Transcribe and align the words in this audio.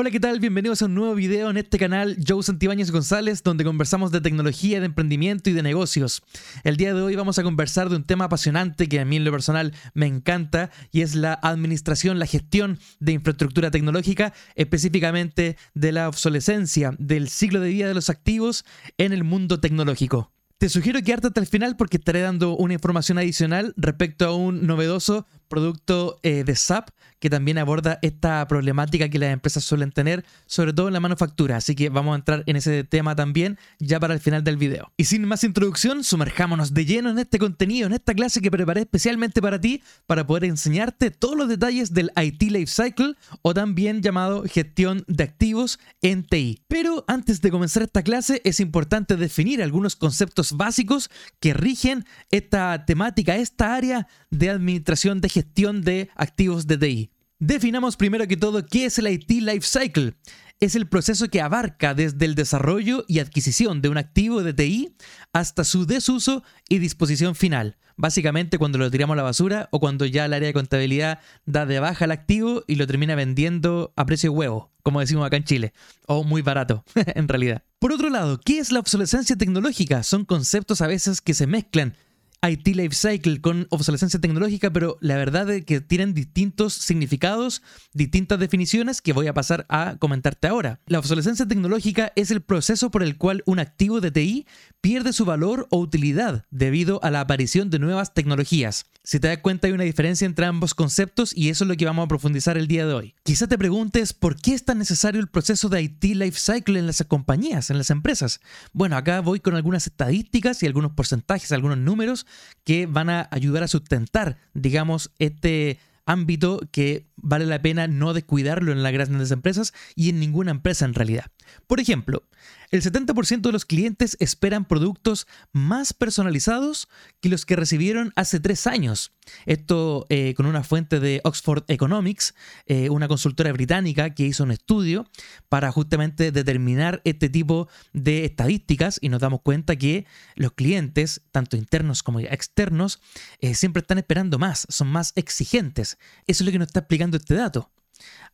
Hola, 0.00 0.10
¿qué 0.10 0.18
tal? 0.18 0.40
Bienvenidos 0.40 0.80
a 0.80 0.86
un 0.86 0.94
nuevo 0.94 1.14
video 1.14 1.50
en 1.50 1.58
este 1.58 1.78
canal 1.78 2.16
Joe 2.26 2.42
Santibáñez 2.42 2.90
González, 2.90 3.42
donde 3.42 3.64
conversamos 3.64 4.10
de 4.10 4.22
tecnología, 4.22 4.80
de 4.80 4.86
emprendimiento 4.86 5.50
y 5.50 5.52
de 5.52 5.62
negocios. 5.62 6.22
El 6.64 6.78
día 6.78 6.94
de 6.94 7.02
hoy 7.02 7.16
vamos 7.16 7.38
a 7.38 7.42
conversar 7.42 7.90
de 7.90 7.96
un 7.96 8.04
tema 8.04 8.24
apasionante 8.24 8.88
que 8.88 8.98
a 8.98 9.04
mí 9.04 9.16
en 9.16 9.26
lo 9.26 9.30
personal 9.30 9.74
me 9.92 10.06
encanta 10.06 10.70
y 10.90 11.02
es 11.02 11.14
la 11.14 11.34
administración, 11.34 12.18
la 12.18 12.24
gestión 12.24 12.78
de 12.98 13.12
infraestructura 13.12 13.70
tecnológica, 13.70 14.32
específicamente 14.54 15.58
de 15.74 15.92
la 15.92 16.08
obsolescencia, 16.08 16.94
del 16.98 17.28
ciclo 17.28 17.60
de 17.60 17.68
vida 17.68 17.86
de 17.86 17.92
los 17.92 18.08
activos 18.08 18.64
en 18.96 19.12
el 19.12 19.22
mundo 19.22 19.60
tecnológico. 19.60 20.32
Te 20.56 20.70
sugiero 20.70 21.02
quedarte 21.02 21.26
hasta 21.26 21.40
el 21.40 21.46
final 21.46 21.76
porque 21.76 21.98
estaré 21.98 22.20
dando 22.20 22.56
una 22.56 22.72
información 22.72 23.16
adicional 23.18 23.74
respecto 23.76 24.26
a 24.26 24.34
un 24.34 24.66
novedoso 24.66 25.26
producto 25.50 26.18
eh, 26.22 26.44
de 26.44 26.56
SAP 26.56 26.90
que 27.18 27.28
también 27.28 27.58
aborda 27.58 27.98
esta 28.00 28.48
problemática 28.48 29.10
que 29.10 29.18
las 29.18 29.30
empresas 29.30 29.62
suelen 29.62 29.92
tener, 29.92 30.24
sobre 30.46 30.72
todo 30.72 30.88
en 30.88 30.94
la 30.94 31.00
manufactura. 31.00 31.56
Así 31.56 31.74
que 31.74 31.90
vamos 31.90 32.14
a 32.14 32.16
entrar 32.16 32.42
en 32.46 32.56
ese 32.56 32.82
tema 32.82 33.14
también 33.14 33.58
ya 33.78 34.00
para 34.00 34.14
el 34.14 34.20
final 34.20 34.42
del 34.42 34.56
video. 34.56 34.90
Y 34.96 35.04
sin 35.04 35.26
más 35.26 35.44
introducción, 35.44 36.02
sumerjámonos 36.02 36.72
de 36.72 36.86
lleno 36.86 37.10
en 37.10 37.18
este 37.18 37.38
contenido, 37.38 37.86
en 37.86 37.92
esta 37.92 38.14
clase 38.14 38.40
que 38.40 38.50
preparé 38.50 38.80
especialmente 38.80 39.42
para 39.42 39.60
ti, 39.60 39.82
para 40.06 40.26
poder 40.26 40.44
enseñarte 40.44 41.10
todos 41.10 41.36
los 41.36 41.48
detalles 41.48 41.92
del 41.92 42.10
IT 42.16 42.42
Life 42.42 42.72
Cycle 42.72 43.16
o 43.42 43.52
también 43.52 44.00
llamado 44.00 44.44
gestión 44.44 45.04
de 45.06 45.24
activos 45.24 45.78
en 46.00 46.24
TI. 46.24 46.62
Pero 46.68 47.04
antes 47.06 47.42
de 47.42 47.50
comenzar 47.50 47.82
esta 47.82 48.02
clase 48.02 48.40
es 48.44 48.60
importante 48.60 49.16
definir 49.16 49.62
algunos 49.62 49.94
conceptos 49.94 50.52
básicos 50.52 51.10
que 51.38 51.52
rigen 51.52 52.06
esta 52.30 52.86
temática, 52.86 53.36
esta 53.36 53.74
área 53.74 54.08
de 54.30 54.48
administración 54.48 55.20
de 55.20 55.28
gestión 55.28 55.39
de 55.44 56.10
activos 56.16 56.66
de 56.66 56.78
TI. 56.78 57.10
Definamos 57.38 57.96
primero 57.96 58.26
que 58.26 58.36
todo 58.36 58.66
qué 58.66 58.84
es 58.86 58.98
el 58.98 59.08
IT 59.08 59.30
Life 59.30 59.62
Cycle. 59.62 60.14
Es 60.60 60.74
el 60.74 60.88
proceso 60.88 61.28
que 61.28 61.40
abarca 61.40 61.94
desde 61.94 62.26
el 62.26 62.34
desarrollo 62.34 63.04
y 63.08 63.18
adquisición 63.18 63.80
de 63.80 63.88
un 63.88 63.96
activo 63.96 64.42
de 64.42 64.52
TI 64.52 64.94
hasta 65.32 65.64
su 65.64 65.86
desuso 65.86 66.42
y 66.68 66.78
disposición 66.78 67.34
final. 67.34 67.78
Básicamente 67.96 68.58
cuando 68.58 68.78
lo 68.78 68.90
tiramos 68.90 69.14
a 69.14 69.16
la 69.16 69.22
basura 69.22 69.68
o 69.72 69.80
cuando 69.80 70.04
ya 70.04 70.26
el 70.26 70.34
área 70.34 70.48
de 70.48 70.52
contabilidad 70.52 71.20
da 71.46 71.64
de 71.64 71.80
baja 71.80 72.04
el 72.04 72.12
activo 72.12 72.62
y 72.66 72.74
lo 72.74 72.86
termina 72.86 73.14
vendiendo 73.14 73.92
a 73.96 74.04
precio 74.04 74.32
huevo, 74.32 74.70
como 74.82 75.00
decimos 75.00 75.26
acá 75.26 75.36
en 75.38 75.44
Chile, 75.44 75.72
o 76.06 76.24
muy 76.24 76.42
barato 76.42 76.84
en 76.94 77.28
realidad. 77.28 77.62
Por 77.78 77.92
otro 77.92 78.10
lado, 78.10 78.38
¿qué 78.42 78.58
es 78.58 78.70
la 78.70 78.80
obsolescencia 78.80 79.36
tecnológica? 79.36 80.02
Son 80.02 80.26
conceptos 80.26 80.82
a 80.82 80.86
veces 80.86 81.22
que 81.22 81.32
se 81.32 81.46
mezclan 81.46 81.94
IT 82.42 82.68
Life 82.68 82.94
Cycle 82.94 83.42
con 83.42 83.66
obsolescencia 83.68 84.18
tecnológica, 84.18 84.70
pero 84.70 84.96
la 85.02 85.16
verdad 85.16 85.50
es 85.50 85.64
que 85.66 85.82
tienen 85.82 86.14
distintos 86.14 86.72
significados, 86.72 87.60
distintas 87.92 88.38
definiciones 88.38 89.02
que 89.02 89.12
voy 89.12 89.26
a 89.26 89.34
pasar 89.34 89.66
a 89.68 89.96
comentarte 89.98 90.48
ahora. 90.48 90.80
La 90.86 90.98
obsolescencia 90.98 91.46
tecnológica 91.46 92.12
es 92.16 92.30
el 92.30 92.40
proceso 92.40 92.90
por 92.90 93.02
el 93.02 93.18
cual 93.18 93.42
un 93.44 93.58
activo 93.58 94.00
de 94.00 94.10
TI 94.10 94.46
pierde 94.80 95.12
su 95.12 95.26
valor 95.26 95.66
o 95.70 95.78
utilidad 95.78 96.46
debido 96.50 97.02
a 97.04 97.10
la 97.10 97.20
aparición 97.20 97.68
de 97.68 97.78
nuevas 97.78 98.14
tecnologías. 98.14 98.86
Si 99.02 99.18
te 99.18 99.28
das 99.28 99.38
cuenta 99.38 99.66
hay 99.66 99.72
una 99.72 99.84
diferencia 99.84 100.26
entre 100.26 100.46
ambos 100.46 100.74
conceptos 100.74 101.36
y 101.36 101.48
eso 101.48 101.64
es 101.64 101.68
lo 101.68 101.76
que 101.76 101.86
vamos 101.86 102.04
a 102.04 102.08
profundizar 102.08 102.56
el 102.56 102.68
día 102.68 102.86
de 102.86 102.94
hoy. 102.94 103.14
Quizá 103.22 103.48
te 103.48 103.58
preguntes 103.58 104.12
por 104.12 104.36
qué 104.36 104.54
es 104.54 104.64
tan 104.64 104.78
necesario 104.78 105.20
el 105.20 105.28
proceso 105.28 105.68
de 105.68 105.82
IT 105.82 106.04
Life 106.04 106.38
Cycle 106.38 106.78
en 106.78 106.86
las 106.86 107.02
compañías, 107.08 107.70
en 107.70 107.78
las 107.78 107.90
empresas. 107.90 108.40
Bueno, 108.72 108.96
acá 108.96 109.20
voy 109.20 109.40
con 109.40 109.56
algunas 109.56 109.86
estadísticas 109.86 110.62
y 110.62 110.66
algunos 110.66 110.92
porcentajes, 110.92 111.52
algunos 111.52 111.78
números 111.78 112.26
que 112.64 112.86
van 112.86 113.10
a 113.10 113.28
ayudar 113.30 113.62
a 113.62 113.68
sustentar, 113.68 114.38
digamos, 114.54 115.10
este 115.18 115.78
ámbito 116.06 116.60
que 116.72 117.06
vale 117.16 117.46
la 117.46 117.62
pena 117.62 117.86
no 117.86 118.12
descuidarlo 118.12 118.72
en 118.72 118.82
las 118.82 118.92
grandes 118.92 119.30
empresas 119.30 119.72
y 119.94 120.10
en 120.10 120.20
ninguna 120.20 120.50
empresa 120.50 120.84
en 120.84 120.94
realidad. 120.94 121.26
Por 121.66 121.80
ejemplo, 121.80 122.24
el 122.70 122.82
70% 122.82 123.40
de 123.40 123.52
los 123.52 123.64
clientes 123.64 124.16
esperan 124.20 124.64
productos 124.64 125.26
más 125.52 125.92
personalizados 125.92 126.88
que 127.20 127.28
los 127.28 127.44
que 127.44 127.56
recibieron 127.56 128.12
hace 128.14 128.38
tres 128.38 128.66
años. 128.66 129.12
Esto 129.46 130.06
eh, 130.08 130.34
con 130.34 130.46
una 130.46 130.62
fuente 130.62 131.00
de 131.00 131.20
Oxford 131.24 131.64
Economics, 131.68 132.34
eh, 132.66 132.88
una 132.90 133.08
consultora 133.08 133.52
británica 133.52 134.14
que 134.14 134.26
hizo 134.26 134.44
un 134.44 134.52
estudio 134.52 135.08
para 135.48 135.72
justamente 135.72 136.30
determinar 136.32 137.00
este 137.04 137.28
tipo 137.28 137.68
de 137.92 138.24
estadísticas 138.24 138.98
y 139.00 139.08
nos 139.08 139.20
damos 139.20 139.40
cuenta 139.42 139.76
que 139.76 140.06
los 140.36 140.52
clientes, 140.52 141.22
tanto 141.32 141.56
internos 141.56 142.02
como 142.02 142.20
externos, 142.20 143.00
eh, 143.40 143.54
siempre 143.54 143.80
están 143.80 143.98
esperando 143.98 144.38
más, 144.38 144.66
son 144.70 144.88
más 144.88 145.12
exigentes. 145.16 145.98
Eso 146.26 146.44
es 146.44 146.46
lo 146.46 146.52
que 146.52 146.58
nos 146.58 146.68
está 146.68 146.80
explicando 146.80 147.16
este 147.16 147.34
dato. 147.34 147.70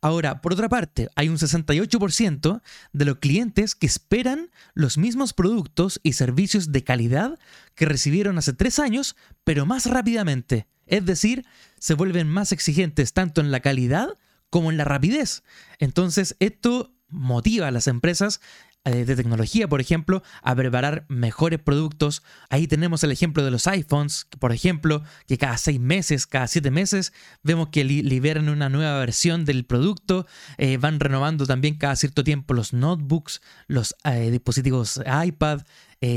Ahora, 0.01 0.41
por 0.41 0.53
otra 0.53 0.69
parte, 0.69 1.09
hay 1.15 1.29
un 1.29 1.37
68% 1.37 2.61
de 2.93 3.05
los 3.05 3.17
clientes 3.17 3.75
que 3.75 3.87
esperan 3.87 4.49
los 4.73 4.97
mismos 4.97 5.33
productos 5.33 5.99
y 6.03 6.13
servicios 6.13 6.71
de 6.71 6.83
calidad 6.83 7.39
que 7.75 7.85
recibieron 7.85 8.37
hace 8.37 8.53
tres 8.53 8.79
años, 8.79 9.15
pero 9.43 9.65
más 9.65 9.85
rápidamente. 9.85 10.67
Es 10.85 11.05
decir, 11.05 11.45
se 11.79 11.93
vuelven 11.93 12.29
más 12.29 12.51
exigentes 12.51 13.13
tanto 13.13 13.41
en 13.41 13.51
la 13.51 13.59
calidad 13.59 14.17
como 14.49 14.71
en 14.71 14.77
la 14.77 14.85
rapidez. 14.85 15.43
Entonces, 15.79 16.35
esto 16.39 16.93
motiva 17.09 17.67
a 17.67 17.71
las 17.71 17.87
empresas 17.87 18.41
de 18.89 19.15
tecnología, 19.15 19.67
por 19.67 19.81
ejemplo, 19.81 20.23
a 20.41 20.55
preparar 20.55 21.05
mejores 21.09 21.59
productos. 21.59 22.23
Ahí 22.49 22.67
tenemos 22.67 23.03
el 23.03 23.11
ejemplo 23.11 23.43
de 23.43 23.51
los 23.51 23.67
iPhones, 23.67 24.27
por 24.39 24.51
ejemplo, 24.51 25.03
que 25.27 25.37
cada 25.37 25.57
seis 25.57 25.79
meses, 25.79 26.27
cada 26.27 26.47
siete 26.47 26.71
meses, 26.71 27.13
vemos 27.43 27.69
que 27.69 27.83
liberan 27.83 28.49
una 28.49 28.69
nueva 28.69 28.99
versión 28.99 29.45
del 29.45 29.65
producto. 29.65 30.25
Eh, 30.57 30.77
van 30.77 30.99
renovando 30.99 31.45
también 31.45 31.75
cada 31.75 31.95
cierto 31.95 32.23
tiempo 32.23 32.53
los 32.53 32.73
notebooks, 32.73 33.41
los 33.67 33.95
eh, 34.03 34.31
dispositivos 34.31 35.01
iPad. 35.25 35.61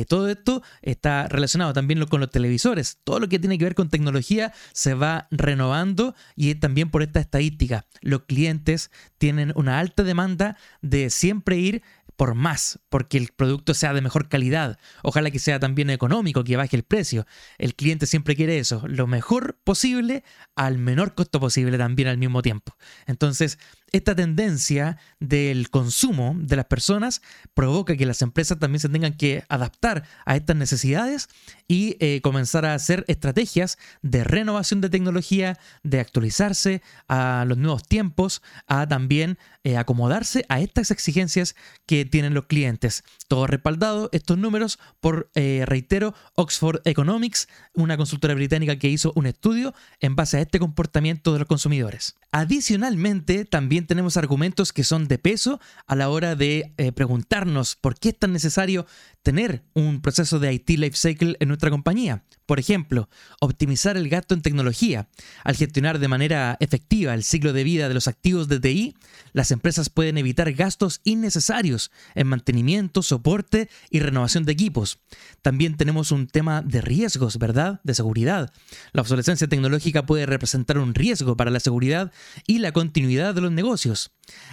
todo 0.08 0.28
esto 0.28 0.62
está 0.82 1.26
relacionado 1.28 1.72
también 1.72 2.04
con 2.06 2.20
los 2.20 2.30
televisores. 2.30 2.98
Todo 3.04 3.18
lo 3.18 3.28
que 3.28 3.38
tiene 3.38 3.58
que 3.58 3.64
ver 3.64 3.74
con 3.74 3.88
tecnología 3.88 4.52
se 4.72 4.94
va 4.94 5.26
renovando 5.30 6.14
y 6.36 6.54
también 6.54 6.90
por 6.90 7.02
esta 7.02 7.20
estadística. 7.20 7.86
Los 8.02 8.22
clientes 8.24 8.90
tienen 9.18 9.52
una 9.54 9.78
alta 9.78 10.02
demanda 10.02 10.56
de 10.82 11.10
siempre 11.10 11.56
ir 11.56 11.82
por 12.20 12.34
más, 12.34 12.78
porque 12.90 13.16
el 13.16 13.30
producto 13.34 13.72
sea 13.72 13.94
de 13.94 14.02
mejor 14.02 14.28
calidad. 14.28 14.78
Ojalá 15.02 15.30
que 15.30 15.38
sea 15.38 15.58
también 15.58 15.88
económico, 15.88 16.44
que 16.44 16.54
baje 16.54 16.76
el 16.76 16.82
precio. 16.82 17.26
El 17.56 17.74
cliente 17.74 18.04
siempre 18.04 18.36
quiere 18.36 18.58
eso, 18.58 18.82
lo 18.86 19.06
mejor 19.06 19.58
posible 19.64 20.22
al 20.54 20.76
menor 20.76 21.14
costo 21.14 21.40
posible 21.40 21.78
también 21.78 22.08
al 22.08 22.18
mismo 22.18 22.42
tiempo. 22.42 22.76
Entonces, 23.06 23.58
esta 23.92 24.14
tendencia 24.14 24.98
del 25.18 25.70
consumo 25.70 26.34
de 26.38 26.56
las 26.56 26.66
personas 26.66 27.22
provoca 27.54 27.96
que 27.96 28.06
las 28.06 28.22
empresas 28.22 28.58
también 28.58 28.80
se 28.80 28.88
tengan 28.88 29.14
que 29.14 29.44
adaptar 29.48 30.04
a 30.24 30.36
estas 30.36 30.56
necesidades 30.56 31.28
y 31.68 31.96
eh, 32.00 32.20
comenzar 32.22 32.64
a 32.64 32.74
hacer 32.74 33.04
estrategias 33.08 33.78
de 34.02 34.24
renovación 34.24 34.80
de 34.80 34.90
tecnología, 34.90 35.58
de 35.82 36.00
actualizarse 36.00 36.82
a 37.08 37.44
los 37.46 37.58
nuevos 37.58 37.84
tiempos, 37.86 38.42
a 38.66 38.86
también 38.86 39.38
eh, 39.62 39.76
acomodarse 39.76 40.44
a 40.48 40.60
estas 40.60 40.90
exigencias 40.90 41.54
que 41.86 42.04
tienen 42.04 42.34
los 42.34 42.46
clientes. 42.46 43.04
Todo 43.28 43.46
respaldado, 43.46 44.08
estos 44.12 44.38
números, 44.38 44.78
por, 45.00 45.30
eh, 45.34 45.64
reitero, 45.66 46.14
Oxford 46.34 46.80
Economics, 46.84 47.48
una 47.74 47.96
consultora 47.96 48.34
británica 48.34 48.78
que 48.78 48.88
hizo 48.88 49.12
un 49.14 49.26
estudio 49.26 49.74
en 50.00 50.16
base 50.16 50.38
a 50.38 50.40
este 50.40 50.58
comportamiento 50.58 51.32
de 51.32 51.40
los 51.40 51.48
consumidores. 51.48 52.16
Adicionalmente, 52.32 53.44
también 53.44 53.79
tenemos 53.86 54.16
argumentos 54.16 54.72
que 54.72 54.84
son 54.84 55.08
de 55.08 55.18
peso 55.18 55.60
a 55.86 55.96
la 55.96 56.08
hora 56.08 56.34
de 56.34 56.72
eh, 56.76 56.92
preguntarnos 56.92 57.76
por 57.76 57.98
qué 57.98 58.10
es 58.10 58.18
tan 58.18 58.32
necesario 58.32 58.86
tener 59.22 59.64
un 59.74 60.00
proceso 60.00 60.38
de 60.38 60.52
IT 60.52 60.70
Lifecycle 60.70 61.36
en 61.40 61.48
nuestra 61.48 61.70
compañía. 61.70 62.24
Por 62.50 62.58
ejemplo, 62.58 63.08
optimizar 63.38 63.96
el 63.96 64.08
gasto 64.08 64.34
en 64.34 64.42
tecnología. 64.42 65.06
Al 65.44 65.54
gestionar 65.54 66.00
de 66.00 66.08
manera 66.08 66.56
efectiva 66.58 67.14
el 67.14 67.22
ciclo 67.22 67.52
de 67.52 67.62
vida 67.62 67.86
de 67.86 67.94
los 67.94 68.08
activos 68.08 68.48
de 68.48 68.58
TI, 68.58 68.96
las 69.32 69.52
empresas 69.52 69.88
pueden 69.88 70.18
evitar 70.18 70.52
gastos 70.52 71.00
innecesarios 71.04 71.92
en 72.16 72.26
mantenimiento, 72.26 73.02
soporte 73.02 73.70
y 73.88 74.00
renovación 74.00 74.46
de 74.46 74.50
equipos. 74.50 74.98
También 75.42 75.76
tenemos 75.76 76.10
un 76.10 76.26
tema 76.26 76.60
de 76.60 76.80
riesgos, 76.80 77.38
¿verdad? 77.38 77.80
De 77.84 77.94
seguridad. 77.94 78.52
La 78.90 79.02
obsolescencia 79.02 79.46
tecnológica 79.46 80.04
puede 80.04 80.26
representar 80.26 80.78
un 80.78 80.96
riesgo 80.96 81.36
para 81.36 81.52
la 81.52 81.60
seguridad 81.60 82.10
y 82.48 82.58
la 82.58 82.72
continuidad 82.72 83.32
de 83.32 83.42
los 83.42 83.52
negocios. 83.52 84.10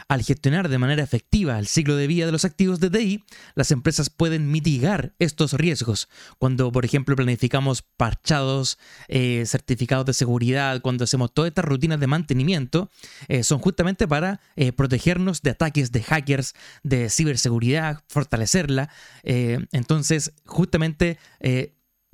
Al 0.07 0.24
gestionar 0.24 0.69
de 0.69 0.77
manera 0.77 1.03
efectiva 1.03 1.59
el 1.59 1.68
ciclo 1.68 1.95
de 1.95 2.07
vida 2.07 2.25
de 2.25 2.31
los 2.31 2.45
activos 2.45 2.79
de 2.79 2.89
TI, 2.89 3.24
las 3.56 3.71
empresas 3.71 4.09
pueden 4.09 4.50
mitigar 4.51 5.13
estos 5.19 5.53
riesgos. 5.53 6.07
Cuando, 6.39 6.71
por 6.71 6.85
ejemplo, 6.85 7.15
planificamos 7.15 7.81
parchados, 7.81 8.77
eh, 9.07 9.44
certificados 9.45 10.06
de 10.06 10.13
seguridad, 10.13 10.81
cuando 10.81 11.03
hacemos 11.03 11.33
todas 11.33 11.50
estas 11.50 11.65
rutinas 11.65 12.00
de 12.00 12.07
mantenimiento, 12.07 12.89
eh, 13.27 13.44
son 13.44 13.59
justamente 13.59 14.07
para 14.07 14.39
eh, 14.56 14.71
protegernos 14.71 15.41
de 15.41 15.51
ataques 15.51 15.91
de 15.91 16.03
hackers, 16.03 16.53
de 16.83 17.09
ciberseguridad, 17.09 18.03
fortalecerla. 18.07 18.89
entonces, 19.24 20.33
justamente 20.45 21.18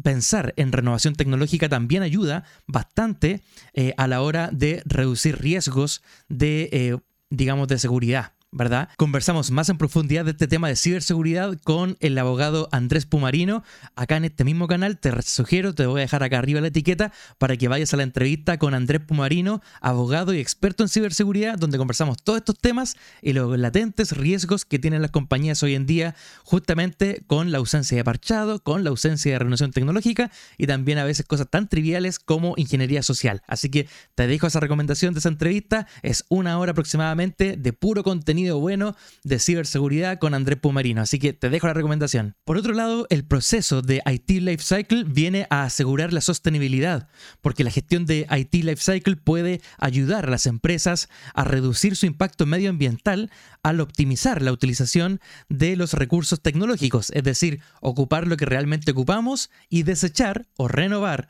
pensar 0.02 0.54
en 0.58 0.72
renovación 0.72 1.16
tecnológica 1.16 1.70
también 1.70 2.04
ayuda 2.04 2.44
bastante 2.68 3.42
a 3.98 4.08
la 4.08 4.22
hora 4.22 4.50
de 4.52 4.82
reducir 4.86 5.40
riesgos 5.40 6.02
de 6.28 7.00
digamos, 7.36 7.68
de 7.68 7.80
seguridad. 7.80 8.33
¿Verdad? 8.54 8.90
Conversamos 8.98 9.52
más 9.52 9.70
en 9.70 9.78
profundidad 9.78 10.26
de 10.26 10.32
este 10.32 10.48
tema 10.48 10.68
de 10.68 10.76
ciberseguridad 10.76 11.58
con 11.64 11.98
el 12.00 12.18
abogado 12.18 12.70
Andrés 12.72 13.06
Pumarino, 13.06 13.64
acá 13.96 14.18
en 14.18 14.26
este 14.26 14.44
mismo 14.44 14.68
canal. 14.68 14.98
Te 15.00 15.12
sugiero, 15.24 15.74
te 15.74 15.86
voy 15.86 16.02
a 16.02 16.04
dejar 16.04 16.24
acá 16.24 16.40
arriba 16.40 16.62
la 16.62 16.68
etiqueta 16.68 17.12
para 17.38 17.58
que 17.58 17.68
vayas 17.68 17.94
a 17.94 17.98
la 17.98 18.04
entrevista 18.04 18.58
con 18.58 18.74
Andrés 18.74 19.02
Pumarino, 19.02 19.62
abogado 19.82 20.34
y 20.34 20.40
experto 20.40 20.84
en 20.84 20.90
ciberseguridad, 20.90 21.58
donde 21.58 21.78
conversamos 21.78 22.22
todos 22.24 22.38
estos 22.38 22.58
temas 22.60 22.96
y 23.22 23.34
los 23.34 23.58
latentes 23.58 24.16
riesgos 24.16 24.66
que 24.66 24.80
tienen 24.80 25.02
las 25.02 25.12
compañías 25.12 25.64
hoy 25.64 25.76
en 25.76 25.86
día, 25.86 26.16
justamente 26.44 27.24
con 27.28 27.52
la 27.52 27.58
ausencia 27.58 27.98
de 27.98 28.04
parchado, 28.04 28.64
con 28.64 28.84
la 28.84 28.92
ausencia 28.92 29.32
de 29.32 29.40
renovación 29.40 29.72
tecnológica 29.72 30.32
y 30.58 30.68
también 30.68 30.98
a 31.00 31.04
veces 31.04 31.26
cosas 31.26 31.50
tan 31.50 31.68
triviales 31.68 32.20
como 32.20 32.54
ingeniería 32.58 33.02
social. 33.02 33.42
Así 33.48 33.70
que 33.70 33.88
te 34.16 34.28
dejo 34.28 34.48
esa 34.48 34.60
recomendación 34.60 35.14
de 35.14 35.20
esa 35.20 35.30
entrevista. 35.30 35.88
Es 36.02 36.26
una 36.30 36.60
hora 36.60 36.72
aproximadamente 36.72 37.58
de 37.58 37.74
puro 37.74 38.04
contenido 38.04 38.43
bueno 38.52 38.96
de 39.24 39.40
ciberseguridad 39.40 40.20
con 40.20 40.34
Andrés 40.34 40.60
Pumarino. 40.60 41.02
Así 41.02 41.20
que 41.20 41.34
te 41.34 41.50
dejo 41.50 41.68
la 41.68 41.74
recomendación. 41.74 42.36
Por 42.46 42.58
otro 42.58 42.74
lado, 42.74 43.08
el 43.10 43.26
proceso 43.26 43.82
de 43.82 44.02
IT 44.06 44.30
Lifecycle 44.30 45.04
viene 45.06 45.48
a 45.50 45.64
asegurar 45.64 46.14
la 46.14 46.22
sostenibilidad, 46.22 47.08
porque 47.42 47.64
la 47.64 47.72
gestión 47.72 48.06
de 48.06 48.28
IT 48.30 48.54
Lifecycle 48.64 49.16
puede 49.16 49.62
ayudar 49.78 50.26
a 50.26 50.32
las 50.32 50.46
empresas 50.46 51.10
a 51.34 51.44
reducir 51.44 51.96
su 51.96 52.06
impacto 52.06 52.46
medioambiental 52.46 53.32
al 53.64 53.80
optimizar 53.80 54.42
la 54.42 54.52
utilización 54.52 55.20
de 55.50 55.76
los 55.76 55.94
recursos 55.94 56.42
tecnológicos, 56.42 57.12
es 57.12 57.24
decir, 57.24 57.62
ocupar 57.82 58.28
lo 58.28 58.38
que 58.38 58.46
realmente 58.46 58.92
ocupamos 58.92 59.50
y 59.70 59.84
desechar 59.84 60.48
o 60.58 60.68
renovar 60.68 61.30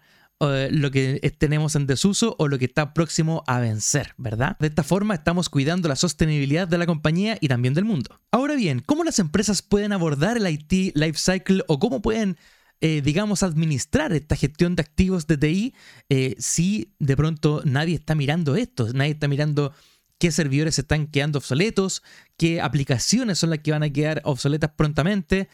eh, 0.52 0.70
lo 0.72 0.92
que 0.92 1.20
tenemos 1.38 1.76
en 1.76 1.86
desuso 1.86 2.36
o 2.40 2.48
lo 2.48 2.58
que 2.58 2.66
está 2.66 2.94
próximo 2.94 3.44
a 3.48 3.60
vencer, 3.60 4.14
¿verdad? 4.18 4.58
De 4.60 4.68
esta 4.68 4.84
forma 4.84 5.14
estamos 5.14 5.50
cuidando 5.50 5.88
la 5.88 5.96
sostenibilidad 5.96 6.68
de 6.68 6.78
la 6.78 6.86
compañía 6.86 7.38
y 7.40 7.48
también 7.48 7.74
del 7.74 7.86
mundo. 7.86 8.20
Ahora 8.32 8.56
bien, 8.56 8.82
¿cómo 8.86 9.04
las 9.04 9.20
empresas 9.20 9.62
pueden 9.62 9.94
abordar 9.94 10.38
el 10.38 10.48
IT 10.48 10.96
Lifecycle 10.96 11.64
o 11.68 11.80
cómo 11.80 12.02
pueden 12.02 12.38
eh, 12.86 13.02
digamos, 13.02 13.44
administrar 13.44 14.12
esta 14.12 14.36
gestión 14.36 14.76
de 14.76 14.82
activos 14.82 15.26
de 15.26 15.38
TI 15.38 15.74
eh, 16.10 16.36
si 16.38 16.94
de 17.00 17.16
pronto 17.16 17.62
nadie 17.64 17.96
está 17.96 18.14
mirando 18.14 18.58
esto, 18.58 18.92
nadie 18.94 19.12
está 19.12 19.30
mirando 19.30 19.72
qué 20.20 20.32
servidores 20.32 20.78
están 20.80 21.08
quedando 21.08 21.38
obsoletos, 21.40 22.04
qué 22.36 22.60
aplicaciones 22.60 23.40
son 23.40 23.52
las 23.52 23.60
que 23.60 23.72
van 23.72 23.84
a 23.84 23.90
quedar 23.90 24.22
obsoletas 24.26 24.72
prontamente. 24.76 25.48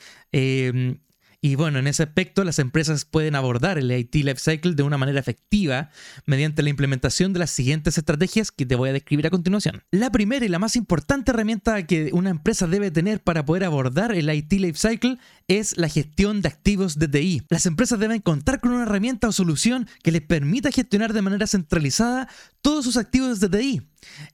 Y 1.42 1.56
bueno, 1.56 1.80
en 1.80 1.88
ese 1.88 2.04
aspecto 2.04 2.44
las 2.44 2.60
empresas 2.60 3.06
pueden 3.06 3.36
abordar 3.36 3.78
el 3.78 3.92
IT 3.92 4.14
Lifecycle 4.16 4.76
de 4.76 4.84
una 4.84 4.98
manera 4.98 5.20
efectiva 5.20 5.90
mediante 6.26 6.64
la 6.64 6.70
implementación 6.70 7.32
de 7.32 7.40
las 7.40 7.52
siguientes 7.52 7.98
estrategias 7.98 8.52
que 8.52 8.66
te 8.66 8.76
voy 8.76 8.90
a 8.90 8.94
describir 8.94 9.26
a 9.28 9.30
continuación. 9.30 9.84
La 9.92 10.12
primera 10.12 10.46
y 10.46 10.50
la 10.50 10.60
más 10.60 10.76
importante 10.76 11.32
herramienta 11.32 11.86
que 11.86 12.10
una 12.12 12.30
empresa 12.30 12.68
debe 12.68 12.92
tener 12.92 13.22
para 13.24 13.46
poder 13.46 13.64
abordar 13.64 14.12
el 14.12 14.34
IT 14.34 14.52
Lifecycle 14.52 15.18
es 15.48 15.78
la 15.78 15.88
gestión 15.88 16.42
de 16.42 16.50
activos 16.50 17.00
de 17.00 17.08
TI. 17.08 17.44
Las 17.50 17.66
empresas 17.66 18.00
deben 18.00 18.20
contar 18.20 18.60
con 18.60 18.74
una 18.74 18.84
herramienta 18.84 19.30
o 19.30 19.32
solución 19.32 19.88
que 20.04 20.12
les 20.12 20.22
permita 20.22 20.72
gestionar 20.72 21.14
de 21.14 21.22
manera 21.22 21.48
centralizada 21.48 22.28
todos 22.62 22.84
sus 22.84 22.98
activos 22.98 23.40
de. 23.40 23.50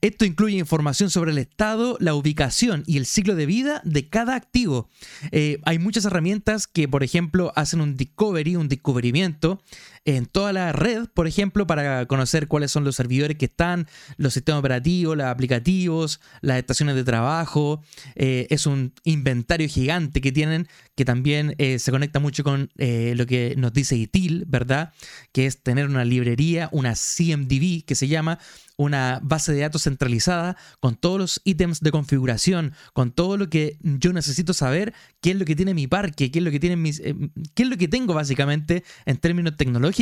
Esto 0.02 0.26
incluye 0.26 0.58
información 0.58 1.10
sobre 1.10 1.32
el 1.32 1.38
estado, 1.38 1.98
la 2.00 2.16
ubicación 2.16 2.84
y 2.86 2.98
el 2.98 3.06
ciclo 3.06 3.36
de 3.36 3.46
vida 3.46 3.82
de 3.84 4.08
cada 4.10 4.36
activo. 4.36 4.90
Eh, 5.32 5.60
hay 5.66 5.80
muchas 5.80 6.06
herramientas 6.06 6.68
que, 6.68 6.88
por 6.88 7.04
ejemplo, 7.04 7.52
hacen 7.56 7.82
un 7.82 7.96
discovery, 7.96 8.56
un 8.56 8.68
descubrimiento 8.68 9.62
en 10.06 10.26
toda 10.26 10.54
la 10.54 10.72
red, 10.72 11.08
por 11.14 11.28
ejemplo, 11.28 11.68
para 11.68 12.06
conocer 12.06 12.48
cuáles 12.48 12.72
son 12.72 12.84
los 12.84 12.96
servidores 12.96 13.38
que 13.38 13.46
están, 13.46 13.88
los 14.18 14.34
sistemas 14.34 14.60
operativos, 14.60 15.18
los 15.18 15.26
aplicativos, 15.26 16.22
las 16.42 16.58
estaciones 16.58 16.96
de 16.96 17.04
trabajo. 17.04 17.82
Eh, 18.16 18.48
es 18.50 18.66
un 18.66 18.94
inventario 19.04 19.68
gigante 19.68 20.22
que 20.22 20.32
tienen 20.32 20.68
que 20.96 21.04
también 21.04 21.56
eh, 21.58 21.78
se 21.80 21.92
conecta 21.92 22.20
mucho 22.20 22.44
con 22.44 22.70
lo 22.78 23.26
que 23.26 23.56
nos 23.58 23.74
dice 23.74 23.98
ITIL, 23.98 24.46
¿verdad? 24.48 24.94
Que 25.34 25.46
es 25.46 25.62
tener 25.62 25.88
una 25.88 26.06
librería, 26.06 26.70
una 26.72 26.94
CMDB 26.94 27.84
que 27.86 27.96
se 27.96 28.08
llama, 28.08 28.40
una 28.78 29.20
base 29.24 29.54
de 29.54 29.62
datos 29.62 29.84
centralizada 29.84 30.58
con 30.80 30.96
todos 30.96 31.20
los 31.20 31.42
ítems 31.44 31.80
de 31.80 31.92
configuración, 31.92 32.74
con 32.94 33.12
todo 33.12 33.38
lo 33.38 33.50
que 33.50 33.78
yo 33.82 34.14
necesito 34.14 34.54
saber, 34.54 34.94
qué 35.22 35.32
es 35.32 35.38
lo 35.38 35.46
que 35.46 35.56
tiene 35.56 35.74
mi 35.74 35.88
parque, 35.88 36.32
qué 36.32 36.40
es 36.40 36.46
lo 36.46 36.52
que 36.52 36.60
tiene 36.60 36.76
mis, 36.76 37.00
eh, 37.00 37.16
qué 37.54 37.64
es 37.64 37.70
lo 37.70 37.78
que 37.78 37.88
tengo 37.88 38.14
básicamente 38.14 38.84
en 39.06 39.18
términos 39.18 39.56
tecnológicos 39.56 39.95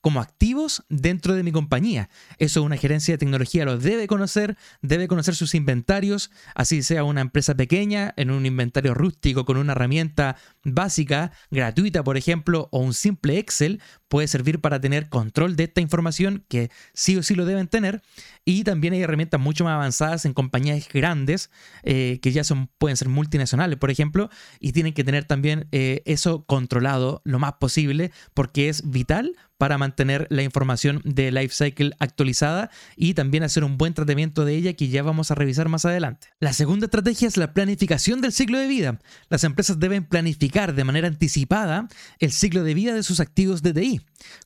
como 0.00 0.20
activos 0.20 0.84
dentro 0.88 1.34
de 1.34 1.42
mi 1.42 1.52
compañía. 1.52 2.10
Eso 2.38 2.62
una 2.62 2.76
gerencia 2.76 3.14
de 3.14 3.18
tecnología 3.18 3.64
lo 3.64 3.78
debe 3.78 4.06
conocer, 4.06 4.56
debe 4.82 5.08
conocer 5.08 5.34
sus 5.34 5.54
inventarios, 5.54 6.30
así 6.54 6.82
sea 6.82 7.04
una 7.04 7.22
empresa 7.22 7.54
pequeña 7.54 8.12
en 8.16 8.30
un 8.30 8.44
inventario 8.44 8.92
rústico 8.92 9.44
con 9.44 9.56
una 9.56 9.72
herramienta 9.72 10.36
básica, 10.64 11.32
gratuita 11.50 12.04
por 12.04 12.16
ejemplo, 12.16 12.68
o 12.70 12.80
un 12.80 12.92
simple 12.92 13.38
Excel, 13.38 13.80
puede 14.10 14.26
servir 14.26 14.60
para 14.60 14.80
tener 14.80 15.08
control 15.08 15.54
de 15.54 15.64
esta 15.64 15.80
información 15.80 16.44
que 16.48 16.68
sí 16.92 17.16
o 17.16 17.22
sí 17.22 17.36
lo 17.36 17.46
deben 17.46 17.68
tener. 17.68 18.02
Y 18.44 18.64
también 18.64 18.92
hay 18.92 19.02
herramientas 19.02 19.40
mucho 19.40 19.62
más 19.62 19.74
avanzadas 19.74 20.24
en 20.24 20.34
compañías 20.34 20.88
grandes 20.92 21.50
eh, 21.84 22.18
que 22.20 22.32
ya 22.32 22.42
son, 22.42 22.68
pueden 22.78 22.96
ser 22.96 23.08
multinacionales, 23.08 23.78
por 23.78 23.90
ejemplo, 23.90 24.28
y 24.58 24.72
tienen 24.72 24.94
que 24.94 25.04
tener 25.04 25.24
también 25.24 25.68
eh, 25.70 26.02
eso 26.06 26.44
controlado 26.44 27.22
lo 27.24 27.38
más 27.38 27.54
posible 27.54 28.10
porque 28.34 28.68
es 28.68 28.90
vital 28.90 29.36
para 29.60 29.76
mantener 29.76 30.26
la 30.30 30.42
información 30.42 31.02
de 31.04 31.30
Lifecycle 31.30 31.92
actualizada 31.98 32.70
y 32.96 33.12
también 33.12 33.42
hacer 33.42 33.62
un 33.62 33.76
buen 33.76 33.92
tratamiento 33.92 34.46
de 34.46 34.54
ella 34.54 34.72
que 34.72 34.88
ya 34.88 35.02
vamos 35.02 35.30
a 35.30 35.34
revisar 35.34 35.68
más 35.68 35.84
adelante. 35.84 36.28
La 36.38 36.54
segunda 36.54 36.86
estrategia 36.86 37.28
es 37.28 37.36
la 37.36 37.52
planificación 37.52 38.22
del 38.22 38.32
ciclo 38.32 38.58
de 38.58 38.66
vida. 38.66 38.98
Las 39.28 39.44
empresas 39.44 39.78
deben 39.78 40.04
planificar 40.04 40.74
de 40.74 40.84
manera 40.84 41.08
anticipada 41.08 41.88
el 42.20 42.32
ciclo 42.32 42.64
de 42.64 42.72
vida 42.72 42.94
de 42.94 43.02
sus 43.02 43.20
activos 43.20 43.62
de 43.62 43.74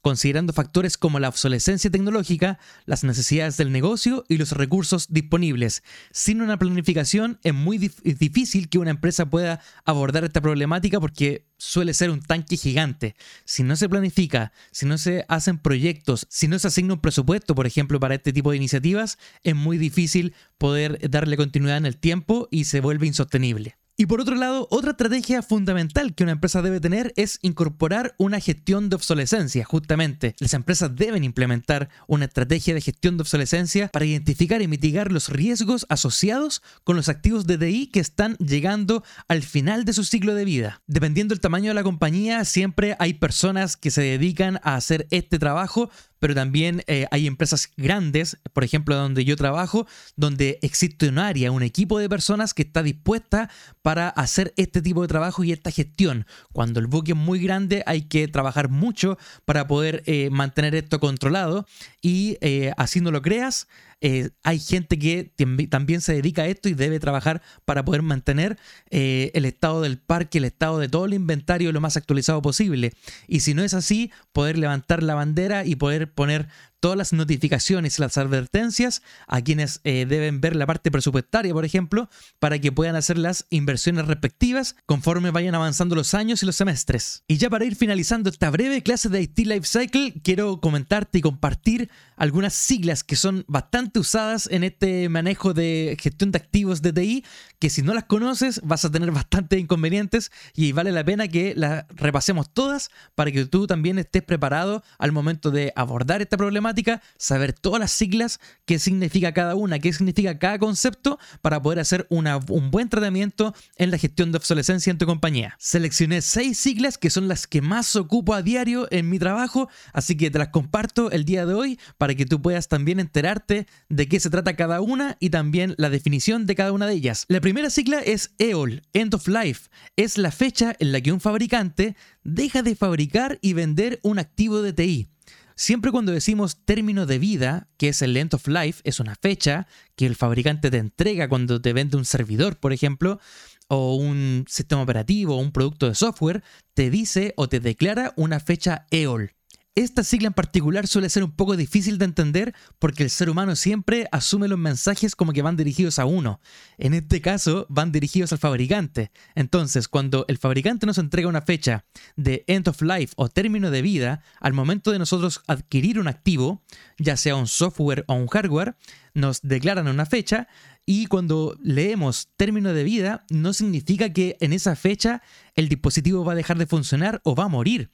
considerando 0.03 0.53
factores 0.53 0.99
como 0.99 1.19
la 1.19 1.29
obsolescencia 1.29 1.91
tecnológica, 1.91 2.59
las 2.87 3.05
necesidades 3.05 3.57
del 3.57 3.73
negocio 3.73 4.25
y 4.29 4.37
los 4.37 4.53
recursos 4.53 5.07
disponibles. 5.11 5.83
Sin 6.11 6.41
una 6.41 6.59
planificación 6.59 7.39
es 7.43 7.55
muy 7.55 7.79
difícil 7.79 8.69
que 8.69 8.79
una 8.79 8.91
empresa 8.91 9.27
pueda 9.27 9.61
abordar 9.85 10.25
esta 10.25 10.41
problemática 10.41 11.01
porque 11.01 11.47
suele 11.59 11.95
ser 11.95 12.11
un 12.11 12.23
tanque 12.23 12.57
gigante. 12.57 13.15
Si 13.45 13.63
no 13.63 13.77
se 13.77 13.89
planifica, 13.89 14.53
si 14.71 14.87
no 14.87 14.99
se 14.99 15.25
hacen 15.29 15.59
proyectos, 15.59 16.27
si 16.29 16.49
no 16.49 16.59
se 16.59 16.69
asigna 16.69 16.95
un 16.95 17.01
presupuesto, 17.01 17.55
por 17.55 17.67
ejemplo, 17.67 18.01
para 18.01 18.15
este 18.15 18.33
tipo 18.33 18.51
de 18.51 18.57
iniciativas, 18.57 19.19
es 19.43 19.55
muy 19.55 19.79
difícil 19.79 20.35
poder 20.59 20.99
darle 21.11 21.37
continuidad 21.37 21.79
en 21.79 21.87
el 21.87 21.97
tiempo 21.97 22.49
y 22.51 22.65
se 22.65 22.81
vuelve 22.81 23.07
insostenible. 23.07 23.77
Y 23.97 24.07
por 24.07 24.21
otro 24.21 24.35
lado, 24.35 24.67
otra 24.71 24.91
estrategia 24.91 25.43
fundamental 25.43 26.15
que 26.15 26.25
una 26.25 26.33
empresa 26.33 26.63
debe 26.63 26.81
tener 26.81 27.13
es 27.17 27.39
incorporar 27.43 28.15
una 28.19 28.41
gestión 28.41 28.89
de 28.89 28.97
obsolescencia. 28.97 29.65
Justamente, 29.65 30.35
las 30.41 30.55
empresas 30.55 30.97
deben 30.97 31.23
implementar 31.23 31.89
una 32.09 32.25
estrategia 32.25 32.75
de 32.75 32.81
gestión 32.81 33.17
de 33.17 33.23
obsolescencia 33.23 33.89
para 33.89 34.05
identificar 34.05 34.63
y 34.63 34.69
mitigar 34.69 35.13
los 35.13 35.29
riesgos 35.29 35.87
asociados 35.89 36.61
con 36.83 36.97
los 36.97 37.09
activos 37.09 37.47
de 37.47 37.57
que 37.93 38.01
están 38.01 38.37
llegando 38.37 39.05
al 39.29 39.43
final 39.43 39.85
de 39.85 39.93
su 39.93 40.05
ciclo 40.05 40.35
de 40.35 40.45
vida. 40.45 40.83
Dependiendo 40.87 41.33
del 41.33 41.41
tamaño 41.41 41.71
de 41.71 41.75
la 41.75 41.83
compañía, 41.83 42.45
siempre 42.45 42.97
hay 42.99 43.15
personas 43.15 43.77
que 43.77 43.91
se 43.91 44.03
dedican 44.03 44.61
a 44.63 44.75
hacer 44.75 45.07
este 45.11 45.39
trabajo, 45.39 45.91
pero 46.25 46.35
también 46.35 46.83
eh, 46.87 47.07
hay 47.11 47.27
empresas 47.27 47.71
grandes, 47.77 48.39
por 48.55 48.65
ejemplo, 48.65 48.97
donde 48.97 49.27
yo 49.27 49.37
trabajo, 49.37 49.87
donde 50.17 50.59
existe 50.63 51.07
un 51.07 51.19
área, 51.19 51.53
un 51.53 51.63
equipo 51.63 51.99
de 51.99 52.09
personas 52.09 52.55
que 52.55 52.63
está 52.63 52.83
dispuesta 52.83 53.51
para 53.83 54.09
hacer 54.09 54.55
este 54.57 54.81
tipo 54.81 55.03
de 55.03 55.09
trabajo 55.09 55.45
y 55.45 55.53
esta 55.53 55.71
gestión. 55.71 56.27
Cuando 56.55 56.81
el 56.81 56.87
buque 56.87 57.13
es 57.13 57.19
muy 57.19 57.41
grande 57.41 57.83
hay 57.85 58.05
que 58.09 58.27
trabajar 58.27 58.71
mucho 58.71 59.19
para 59.45 59.67
poder 59.67 60.03
eh, 60.07 60.31
mantener 60.31 60.75
esto 60.75 60.99
controlado 60.99 61.67
y 62.01 62.39
eh, 62.41 62.73
así 62.79 63.03
no 63.03 63.11
lo 63.11 63.21
creas, 63.21 63.69
eh, 64.07 64.29
hay 64.43 64.59
gente 64.59 64.99
que 64.99 65.33
también 65.71 66.03
se 66.03 66.13
dedica 66.13 66.43
a 66.43 66.47
esto 66.47 66.69
y 66.69 66.75
debe 66.75 67.01
trabajar 67.01 67.41
para 67.65 67.87
poder 67.87 68.03
mantener 68.03 68.59
eh, 68.91 69.31
el 69.33 69.47
estado 69.47 69.81
del 69.81 69.97
parque, 69.97 70.37
el 70.37 70.45
estado 70.45 70.79
de 70.79 70.91
todo 70.91 71.07
el 71.07 71.15
inventario 71.15 71.73
lo 71.73 71.81
más 71.81 71.97
actualizado 71.97 72.43
posible. 72.43 72.93
Y 73.29 73.41
si 73.41 73.55
no 73.55 73.65
es 73.65 73.73
así, 73.73 74.13
poder 74.35 74.59
levantar 74.59 75.03
la 75.03 75.15
bandera 75.15 75.65
y 75.65 75.77
poder 75.77 76.13
poner 76.13 76.49
todas 76.85 76.99
las 76.99 77.15
notificaciones 77.15 77.99
y 77.99 78.03
las 78.03 78.19
advertencias 78.19 79.01
a 79.27 79.41
quienes 79.41 79.81
eh, 79.85 80.05
deben 80.07 80.43
ver 80.43 80.55
la 80.55 80.67
parte 80.67 80.91
presupuestaria, 80.91 81.55
por 81.55 81.65
ejemplo, 81.65 82.11
para 82.39 82.59
que 82.59 82.73
puedan 82.73 82.95
hacer 82.95 83.17
las 83.17 83.47
inversiones 83.49 84.07
respectivas 84.07 84.77
conforme 84.85 85.31
vayan 85.31 85.55
avanzando 85.55 85.95
los 85.95 86.13
años 86.13 86.43
y 86.43 86.47
los 86.47 86.57
semestres. 86.57 87.25
Y 87.27 87.39
ya 87.39 87.49
para 87.49 87.65
ir 87.65 87.75
finalizando 87.75 88.29
esta 88.29 88.51
breve 88.51 88.83
clase 88.83 89.09
de 89.09 89.23
IT 89.23 89.39
Lifecycle, 89.39 90.21
quiero 90.23 90.61
comentarte 90.61 91.17
y 91.17 91.23
compartir 91.23 91.89
algunas 92.19 92.53
siglas 92.53 93.03
que 93.03 93.17
son 93.17 93.47
bastante 93.49 93.99
usadas 93.99 94.47
en 94.53 94.63
este 94.63 95.09
manejo 95.09 95.55
de 95.55 95.97
gestión 95.99 96.33
de 96.33 96.39
activos 96.39 96.83
de 96.83 96.93
TI, 96.93 97.25
que 97.59 97.71
si 97.71 97.81
no 97.81 97.95
las 97.95 98.05
conoces 98.05 98.61
vas 98.63 98.85
a 98.85 98.93
tener 98.93 99.11
bastantes 99.11 99.59
inconvenientes 99.59 100.31
y 100.55 100.73
vale 100.73 100.93
la 100.93 101.03
pena 101.03 101.29
que 101.29 101.55
las 101.57 101.87
repasemos 101.89 102.53
todas 102.53 102.91
para 103.15 103.33
que 103.33 103.47
tú 103.47 103.67
también 103.67 103.99
estés 103.99 104.23
preparado 104.23 104.85
al 104.99 105.13
momento 105.13 105.51
de 105.51 105.73
abordar 105.77 106.21
esta 106.21 106.37
problemática 106.37 106.74
saber 107.17 107.53
todas 107.53 107.81
las 107.81 107.93
siglas, 107.93 108.41
qué 108.65 108.79
significa 108.79 109.33
cada 109.33 109.55
una, 109.55 109.79
qué 109.79 109.93
significa 109.93 110.39
cada 110.39 110.59
concepto 110.59 111.19
para 111.43 111.61
poder 111.63 111.81
hacer 111.81 112.07
un 112.11 112.71
buen 112.71 112.89
tratamiento 112.89 113.55
en 113.77 113.91
la 113.91 113.99
gestión 113.99 114.33
de 114.33 114.39
obsolescencia 114.39 114.91
en 114.91 114.99
tu 114.99 115.07
compañía. 115.07 115.57
Seleccioné 115.59 116.23
seis 116.23 116.59
siglas 116.59 116.99
que 116.99 117.11
son 117.11 117.29
las 117.29 117.47
que 117.47 117.61
más 117.61 117.97
ocupo 117.97 118.35
a 118.35 118.43
diario 118.43 118.89
en 118.91 119.09
mi 119.09 119.19
trabajo, 119.19 119.69
así 119.93 120.17
que 120.17 120.31
te 120.31 120.39
las 120.39 120.49
comparto 120.49 121.11
el 121.11 121.25
día 121.25 121.47
de 121.47 121.55
hoy 121.55 121.79
para 121.99 122.15
que 122.15 122.27
tú 122.27 122.41
puedas 122.41 122.69
también 122.69 123.01
enterarte 123.01 123.67
de 123.89 124.09
qué 124.09 124.21
se 124.21 124.31
trata 124.31 124.57
cada 124.57 124.81
una 124.81 125.17
y 125.21 125.31
también 125.31 125.75
la 125.79 125.91
definición 125.91 126.47
de 126.47 126.55
cada 126.55 126.73
una 126.73 126.87
de 126.87 126.95
ellas. 126.95 127.25
La 127.29 127.41
primera 127.41 127.71
sigla 127.71 128.01
es 128.01 128.35
EOL, 128.39 128.83
End 128.93 129.15
of 129.15 129.29
Life. 129.29 129.69
Es 129.97 130.19
la 130.19 130.31
fecha 130.31 130.75
en 130.79 130.93
la 130.93 131.01
que 131.01 131.13
un 131.13 131.21
fabricante 131.21 131.97
deja 132.23 132.63
de 132.63 132.75
fabricar 132.75 133.39
y 133.43 133.53
vender 133.53 134.01
un 134.03 134.19
activo 134.19 134.63
de 134.63 134.73
TI. 134.73 135.14
Siempre 135.57 135.93
cuando 135.93 136.13
decimos 136.13 136.65
término 136.65 137.07
de 137.07 137.19
vida, 137.19 137.69
que 137.77 137.89
es 137.89 138.03
el 138.03 138.17
end 138.17 138.35
of 138.35 138.49
life, 138.49 138.81
es 138.85 138.99
una 138.99 139.15
fecha 139.15 139.67
que 139.95 140.07
el 140.07 140.17
fabricante 140.17 140.71
te 140.71 140.79
entrega 140.79 141.29
cuando 141.29 141.61
te 141.61 141.73
vende 141.73 141.97
un 141.97 142.05
servidor, 142.05 142.59
por 142.59 142.73
ejemplo, 142.73 143.21
o 143.69 143.95
un 143.95 144.45
sistema 144.49 144.83
operativo 144.83 145.37
o 145.37 145.41
un 145.41 145.53
producto 145.53 145.89
de 145.89 145.95
software, 145.95 146.43
te 146.75 146.91
dice 146.91 147.35
o 147.37 147.49
te 147.49 147.61
declara 147.61 148.13
una 148.17 148.41
fecha 148.41 148.87
EOL. 148.91 149.33
Esta 149.77 150.05
sigla 150.05 150.29
en 150.29 150.35
particular 150.35 150.87
suele 150.87 151.09
ser 151.09 151.25
un 151.25 151.33
poco 151.33 151.57
difícil 151.57 151.99
de 151.99 152.05
entender 152.05 152.55
porque 152.79 153.03
el 153.03 153.11
ser 153.11 153.29
humano 153.29 153.57
siempre 153.57 154.07
asume 154.13 154.47
los 154.47 154.57
mensajes 154.57 155.17
como 155.17 155.33
que 155.33 155.43
van 155.43 155.57
dirigidos 155.57 155.99
a 155.99 156.05
uno. 156.05 156.41
En 156.79 156.95
este 156.95 157.21
caso, 157.21 157.67
van 157.69 157.91
dirigidos 157.91 158.31
al 158.31 158.39
fabricante. 158.39 159.11
Entonces, 159.35 159.89
cuando 159.89 160.27
el 160.29 160.39
fabricante 160.39 160.87
nos 160.87 160.99
entrega 160.99 161.29
una 161.29 161.43
fecha 161.43 161.85
de 162.15 162.45
end 162.47 162.69
of 162.69 162.83
life 162.83 163.15
o 163.17 163.29
término 163.29 163.73
de 163.73 163.83
vida, 163.83 164.23
al 164.39 164.53
momento 164.53 164.93
de 164.93 165.01
nosotros 165.01 165.43
adquirir 165.49 165.99
un 165.99 166.07
activo, 166.07 166.63
ya 166.97 167.17
sea 167.17 167.35
un 167.35 167.49
software 167.49 168.05
o 168.07 168.15
un 168.15 168.29
hardware, 168.29 168.77
nos 169.13 169.43
declaran 169.43 169.89
una 169.89 170.07
fecha 170.07 170.47
y 170.87 171.07
cuando 171.07 171.57
leemos 171.63 172.29
término 172.37 172.75
de 172.75 172.85
vida, 172.85 173.25
no 173.31 173.55
significa 173.55 174.13
que 174.13 174.37
en 174.41 174.53
esa 174.53 174.77
fecha 174.77 175.23
el 175.55 175.69
dispositivo 175.69 176.25
va 176.25 176.33
a 176.33 176.37
dejar 176.37 176.59
de 176.59 176.67
funcionar 176.67 177.21
o 177.25 177.35
va 177.35 177.45
a 177.45 177.49
morir. 177.49 177.91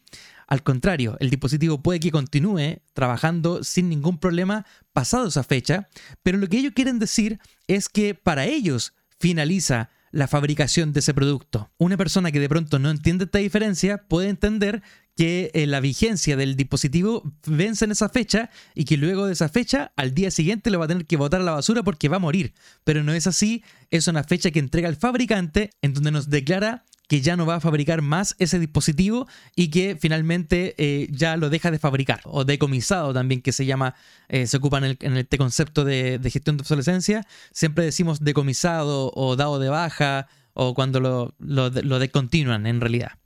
Al 0.51 0.65
contrario, 0.65 1.17
el 1.21 1.31
dispositivo 1.31 1.81
puede 1.81 2.01
que 2.01 2.11
continúe 2.11 2.83
trabajando 2.93 3.63
sin 3.63 3.89
ningún 3.89 4.19
problema 4.19 4.67
pasado 4.93 5.29
esa 5.29 5.45
fecha, 5.45 5.89
pero 6.25 6.39
lo 6.39 6.49
que 6.49 6.59
ellos 6.59 6.73
quieren 6.75 6.99
decir 6.99 7.39
es 7.69 7.89
que 7.89 8.17
para 8.17 8.45
ellos 8.47 8.93
finaliza 9.21 9.91
la 10.11 10.27
fabricación 10.27 10.93
de 10.93 11.01
ese 11.01 11.15
producto. 11.15 11.71
Una 11.79 11.97
persona 11.97 12.33
que 12.33 12.41
de 12.41 12.49
pronto 12.49 12.81
no 12.81 12.91
entiende 12.91 13.27
esta 13.27 13.39
diferencia 13.39 14.09
puede 14.09 14.29
entender 14.29 14.83
que 15.17 15.53
eh, 15.55 15.69
la 15.69 15.79
vigencia 15.79 16.37
del 16.37 16.57
dispositivo 16.57 17.23
vence 17.47 17.85
en 17.85 17.93
esa 17.93 18.09
fecha 18.09 18.51
y 18.75 18.87
que 18.87 18.97
luego 18.97 19.27
de 19.27 19.35
esa 19.35 19.49
fecha 19.49 19.93
al 19.95 20.15
día 20.15 20.33
siguiente 20.33 20.71
lo 20.71 20.81
va 20.81 20.87
a 20.87 20.89
tener 20.89 21.07
que 21.07 21.17
botar 21.17 21.41
a 21.41 21.45
la 21.45 21.53
basura 21.53 21.85
porque 21.85 22.09
va 22.09 22.17
a 22.17 22.21
morir. 22.21 22.55
Pero 22.83 23.05
no 23.05 23.13
es 23.13 23.29
así, 23.29 23.63
es 23.91 24.09
una 24.09 24.25
fecha 24.25 24.51
que 24.51 24.59
entrega 24.59 24.89
el 24.89 24.97
fabricante 24.97 25.71
en 25.81 25.95
donde 25.95 26.11
nos 26.11 26.29
declara 26.29 26.87
que 27.11 27.21
ya 27.21 27.37
no 27.37 27.45
va 27.45 27.57
a 27.57 27.61
fabricar 27.61 28.03
más 28.03 28.37
ese 28.39 28.61
dispositivo 28.61 29.27
y 29.57 29.71
que 29.71 29.97
finalmente 30.01 30.77
eh, 30.79 31.09
ya 31.11 31.37
lo 31.37 31.51
deja 31.51 31.73
de 31.73 31.81
fabricar 31.81 32.21
o 32.23 32.45
decomisado 32.45 33.13
también 33.13 33.43
que 33.43 33.51
se 33.51 33.67
llama, 33.67 33.97
eh, 34.29 34.47
se 34.47 34.59
ocupa 34.59 34.79
en, 34.79 34.85
el, 34.85 35.17
este 35.19 35.37
concepto 35.37 35.85
de, 35.85 36.21
gestión 36.31 36.57
de 36.57 36.61
obsolescencia. 36.61 37.27
Siempre 37.51 37.85
decimos 37.85 38.21
decomisado 38.21 39.11
o 39.13 39.35
dado 39.35 39.59
de 39.59 39.69
baja 39.69 40.29
o 40.55 40.73
cuando 40.75 41.01
lo, 41.01 41.35
lo, 41.41 41.71
lo 41.71 41.99
descontinúan 41.99 42.65
en 42.69 42.81
realidad. 42.81 43.20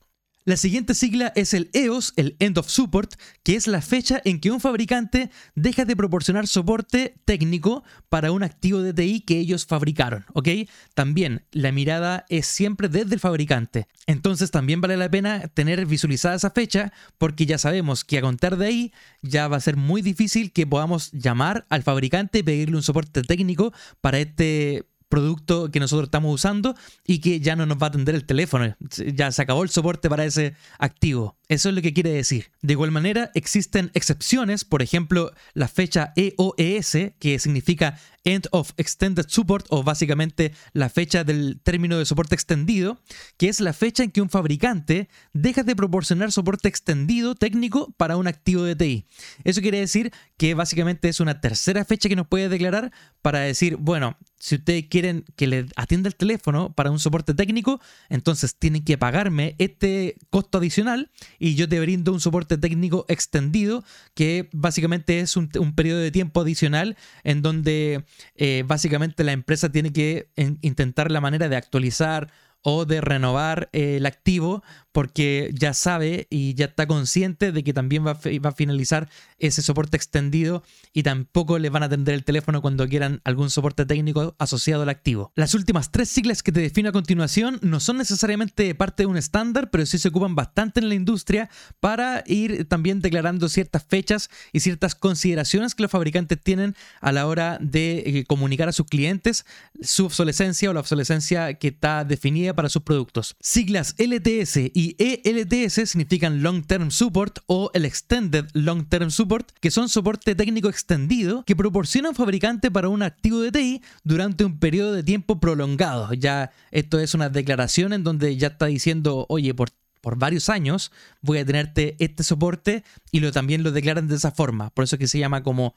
La 0.46 0.58
siguiente 0.58 0.92
sigla 0.92 1.32
es 1.36 1.54
el 1.54 1.70
EOS, 1.72 2.12
el 2.16 2.36
End 2.38 2.58
of 2.58 2.68
Support, 2.68 3.14
que 3.42 3.56
es 3.56 3.66
la 3.66 3.80
fecha 3.80 4.20
en 4.26 4.40
que 4.40 4.50
un 4.50 4.60
fabricante 4.60 5.30
deja 5.54 5.86
de 5.86 5.96
proporcionar 5.96 6.46
soporte 6.46 7.14
técnico 7.24 7.82
para 8.10 8.30
un 8.30 8.42
activo 8.42 8.82
de 8.82 8.92
TI 8.92 9.22
que 9.22 9.38
ellos 9.38 9.64
fabricaron, 9.64 10.26
¿ok? 10.34 10.48
También 10.92 11.46
la 11.50 11.72
mirada 11.72 12.26
es 12.28 12.44
siempre 12.44 12.90
desde 12.90 13.14
el 13.14 13.20
fabricante. 13.20 13.86
Entonces 14.06 14.50
también 14.50 14.82
vale 14.82 14.98
la 14.98 15.10
pena 15.10 15.48
tener 15.48 15.86
visualizada 15.86 16.34
esa 16.34 16.50
fecha 16.50 16.92
porque 17.16 17.46
ya 17.46 17.56
sabemos 17.56 18.04
que 18.04 18.18
a 18.18 18.20
contar 18.20 18.58
de 18.58 18.66
ahí 18.66 18.92
ya 19.22 19.48
va 19.48 19.56
a 19.56 19.60
ser 19.60 19.78
muy 19.78 20.02
difícil 20.02 20.52
que 20.52 20.66
podamos 20.66 21.10
llamar 21.12 21.64
al 21.70 21.82
fabricante 21.82 22.40
y 22.40 22.42
pedirle 22.42 22.76
un 22.76 22.82
soporte 22.82 23.22
técnico 23.22 23.72
para 24.02 24.18
este 24.18 24.84
producto 25.14 25.70
que 25.70 25.78
nosotros 25.78 26.08
estamos 26.08 26.34
usando 26.34 26.74
y 27.06 27.20
que 27.20 27.38
ya 27.38 27.54
no 27.54 27.66
nos 27.66 27.78
va 27.78 27.86
a 27.86 27.88
atender 27.90 28.16
el 28.16 28.24
teléfono. 28.24 28.74
Ya 29.14 29.30
se 29.30 29.42
acabó 29.42 29.62
el 29.62 29.68
soporte 29.70 30.10
para 30.10 30.24
ese 30.24 30.54
activo. 30.78 31.36
Eso 31.48 31.68
es 31.68 31.74
lo 31.76 31.82
que 31.82 31.92
quiere 31.92 32.10
decir. 32.10 32.50
De 32.62 32.72
igual 32.72 32.90
manera, 32.90 33.30
existen 33.34 33.92
excepciones, 33.94 34.64
por 34.64 34.82
ejemplo, 34.82 35.32
la 35.52 35.68
fecha 35.68 36.12
EOES, 36.16 37.12
que 37.20 37.38
significa 37.38 37.96
End 38.24 38.48
of 38.50 38.72
Extended 38.76 39.26
Support, 39.28 39.66
o 39.68 39.82
básicamente 39.82 40.52
la 40.72 40.88
fecha 40.88 41.24
del 41.24 41.60
término 41.62 41.98
de 41.98 42.06
soporte 42.06 42.34
extendido, 42.34 42.98
que 43.36 43.48
es 43.48 43.60
la 43.60 43.72
fecha 43.72 44.02
en 44.02 44.10
que 44.10 44.22
un 44.22 44.30
fabricante 44.30 45.08
deja 45.32 45.62
de 45.62 45.76
proporcionar 45.76 46.32
soporte 46.32 46.68
extendido 46.68 47.34
técnico 47.34 47.92
para 47.96 48.16
un 48.16 48.26
activo 48.26 48.62
de 48.62 48.76
TI. 48.76 49.06
Eso 49.44 49.60
quiere 49.60 49.80
decir 49.80 50.12
que 50.36 50.54
básicamente 50.54 51.08
es 51.08 51.20
una 51.20 51.40
tercera 51.40 51.84
fecha 51.84 52.08
que 52.08 52.16
nos 52.16 52.26
puede 52.26 52.48
declarar 52.48 52.92
para 53.22 53.40
decir, 53.40 53.76
bueno, 53.76 54.16
si 54.44 54.56
ustedes 54.56 54.84
quieren 54.90 55.24
que 55.36 55.46
le 55.46 55.66
atienda 55.74 56.08
el 56.08 56.16
teléfono 56.16 56.74
para 56.74 56.90
un 56.90 56.98
soporte 56.98 57.32
técnico, 57.32 57.80
entonces 58.10 58.56
tienen 58.58 58.84
que 58.84 58.98
pagarme 58.98 59.54
este 59.56 60.18
costo 60.28 60.58
adicional 60.58 61.10
y 61.38 61.54
yo 61.54 61.66
te 61.66 61.80
brindo 61.80 62.12
un 62.12 62.20
soporte 62.20 62.58
técnico 62.58 63.06
extendido 63.08 63.84
que 64.12 64.50
básicamente 64.52 65.20
es 65.20 65.38
un, 65.38 65.48
periodo 65.74 66.00
de 66.00 66.10
tiempo 66.10 66.42
adicional 66.42 66.98
en 67.22 67.40
donde 67.40 68.04
eh, 68.36 68.64
básicamente 68.66 69.24
la 69.24 69.32
empresa 69.32 69.70
tiene 69.70 69.92
que 69.92 70.28
intentar 70.60 71.10
la 71.10 71.20
manera 71.20 71.48
de 71.48 71.56
actualizar 71.56 72.30
o 72.64 72.86
de 72.86 73.00
renovar 73.00 73.68
eh, 73.72 73.96
el 73.96 74.06
activo 74.06 74.64
porque 74.94 75.50
ya 75.52 75.74
sabe 75.74 76.28
y 76.30 76.54
ya 76.54 76.66
está 76.66 76.86
consciente 76.86 77.50
de 77.50 77.64
que 77.64 77.72
también 77.72 78.06
va 78.06 78.12
a, 78.12 78.52
finalizar 78.52 79.08
ese 79.40 79.60
soporte 79.60 79.96
extendido 79.96 80.62
y 80.92 81.02
tampoco 81.02 81.58
le 81.58 81.68
van 81.68 81.82
a 81.82 81.86
atender 81.86 82.14
el 82.14 82.24
teléfono 82.24 82.62
cuando 82.62 82.88
quieran 82.88 83.20
algún 83.24 83.50
soporte 83.50 83.86
técnico 83.86 84.36
asociado 84.38 84.84
al 84.84 84.88
activo. 84.88 85.32
Las 85.34 85.54
últimas 85.54 85.90
tres 85.90 86.08
siglas 86.08 86.44
que 86.44 86.52
te 86.52 86.60
defino 86.60 86.90
a 86.90 86.92
continuación 86.92 87.58
no 87.60 87.80
son 87.80 87.98
necesariamente 87.98 88.72
parte 88.76 89.02
de 89.02 89.08
un 89.08 89.16
estándar, 89.16 89.68
pero 89.70 89.84
sí 89.84 89.98
se 89.98 90.08
ocupan 90.08 90.36
bastante 90.36 90.78
en 90.78 90.88
la 90.88 90.94
industria 90.94 91.50
para 91.80 92.22
ir 92.26 92.68
también 92.68 93.00
declarando 93.00 93.48
ciertas 93.48 93.84
fechas 93.84 94.30
y 94.52 94.60
ciertas 94.60 94.94
consideraciones 94.94 95.74
que 95.74 95.82
los 95.82 95.90
fabricantes 95.90 96.40
tienen 96.40 96.76
a 97.00 97.10
la 97.10 97.26
hora 97.26 97.58
de 97.60 98.04
eh, 98.06 98.24
comunicar 98.26 98.68
a 98.68 98.72
sus 98.72 98.86
clientes 98.86 99.44
su 99.82 100.06
obsolescencia 100.06 100.70
o 100.70 100.72
la 100.72 100.80
obsolescencia 100.80 101.54
que 101.54 101.68
está 101.68 102.04
definida 102.04 102.53
para 102.54 102.68
sus 102.68 102.82
productos. 102.82 103.36
Siglas 103.40 103.94
LTS 103.98 104.56
y 104.72 104.96
ELTS 104.98 105.88
significan 105.88 106.42
Long 106.42 106.66
Term 106.66 106.90
Support 106.90 107.40
o 107.46 107.70
el 107.74 107.84
Extended 107.84 108.46
Long 108.52 108.88
Term 108.88 109.10
Support, 109.10 109.52
que 109.60 109.70
son 109.70 109.88
soporte 109.88 110.34
técnico 110.34 110.68
extendido 110.68 111.44
que 111.44 111.56
proporciona 111.56 112.10
un 112.10 112.14
fabricante 112.14 112.70
para 112.70 112.88
un 112.88 113.02
activo 113.02 113.40
de 113.40 113.52
TI 113.52 113.82
durante 114.02 114.44
un 114.44 114.58
periodo 114.58 114.92
de 114.92 115.02
tiempo 115.02 115.40
prolongado. 115.40 116.12
Ya 116.14 116.50
esto 116.70 116.98
es 116.98 117.14
una 117.14 117.28
declaración 117.28 117.92
en 117.92 118.04
donde 118.04 118.36
ya 118.36 118.48
está 118.48 118.66
diciendo, 118.66 119.26
oye, 119.28 119.54
por 119.54 119.70
por 120.00 120.18
varios 120.18 120.50
años 120.50 120.92
voy 121.22 121.38
a 121.38 121.46
tenerte 121.46 121.96
este 121.98 122.24
soporte 122.24 122.84
y 123.10 123.20
lo 123.20 123.32
también 123.32 123.62
lo 123.62 123.72
declaran 123.72 124.06
de 124.06 124.16
esa 124.16 124.32
forma. 124.32 124.68
Por 124.68 124.84
eso 124.84 124.96
es 124.96 125.00
que 125.00 125.08
se 125.08 125.18
llama 125.18 125.42
como 125.42 125.76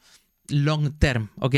long 0.50 1.00
term, 1.00 1.30
¿ok? 1.40 1.56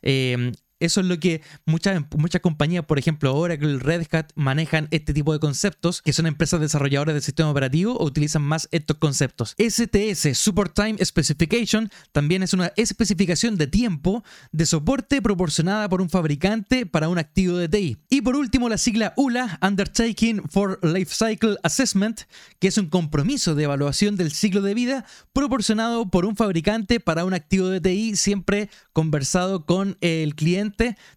Eh, 0.00 0.52
eso 0.78 1.00
es 1.00 1.06
lo 1.06 1.18
que 1.18 1.40
muchas, 1.64 2.02
muchas 2.16 2.42
compañías, 2.42 2.84
por 2.84 2.98
ejemplo 2.98 3.34
Oracle, 3.34 3.78
Red 3.78 4.06
Hat, 4.12 4.26
manejan 4.34 4.88
este 4.90 5.14
tipo 5.14 5.32
de 5.32 5.38
conceptos, 5.38 6.02
que 6.02 6.12
son 6.12 6.26
empresas 6.26 6.60
desarrolladoras 6.60 7.14
de 7.14 7.20
sistema 7.22 7.50
operativo 7.50 7.94
o 7.96 8.04
utilizan 8.04 8.42
más 8.42 8.68
estos 8.72 8.98
conceptos. 8.98 9.54
STS, 9.58 10.36
Support 10.36 10.74
Time 10.74 11.04
Specification, 11.04 11.90
también 12.12 12.42
es 12.42 12.52
una 12.52 12.72
especificación 12.76 13.56
de 13.56 13.66
tiempo 13.66 14.22
de 14.52 14.66
soporte 14.66 15.22
proporcionada 15.22 15.88
por 15.88 16.02
un 16.02 16.10
fabricante 16.10 16.84
para 16.84 17.08
un 17.08 17.18
activo 17.18 17.56
de 17.56 17.68
TI. 17.68 17.96
Y 18.10 18.20
por 18.20 18.36
último, 18.36 18.68
la 18.68 18.78
sigla 18.78 19.14
ULA, 19.16 19.58
Undertaking 19.62 20.42
for 20.48 20.78
Life 20.82 21.14
Cycle 21.14 21.56
Assessment, 21.62 22.22
que 22.58 22.68
es 22.68 22.76
un 22.76 22.88
compromiso 22.88 23.54
de 23.54 23.64
evaluación 23.64 24.16
del 24.16 24.30
ciclo 24.30 24.60
de 24.60 24.74
vida 24.74 25.06
proporcionado 25.32 26.10
por 26.10 26.26
un 26.26 26.36
fabricante 26.36 27.00
para 27.00 27.24
un 27.24 27.32
activo 27.32 27.68
de 27.68 27.80
TI, 27.80 28.16
siempre 28.16 28.68
conversado 28.92 29.64
con 29.64 29.96
el 30.00 30.34
cliente 30.34 30.65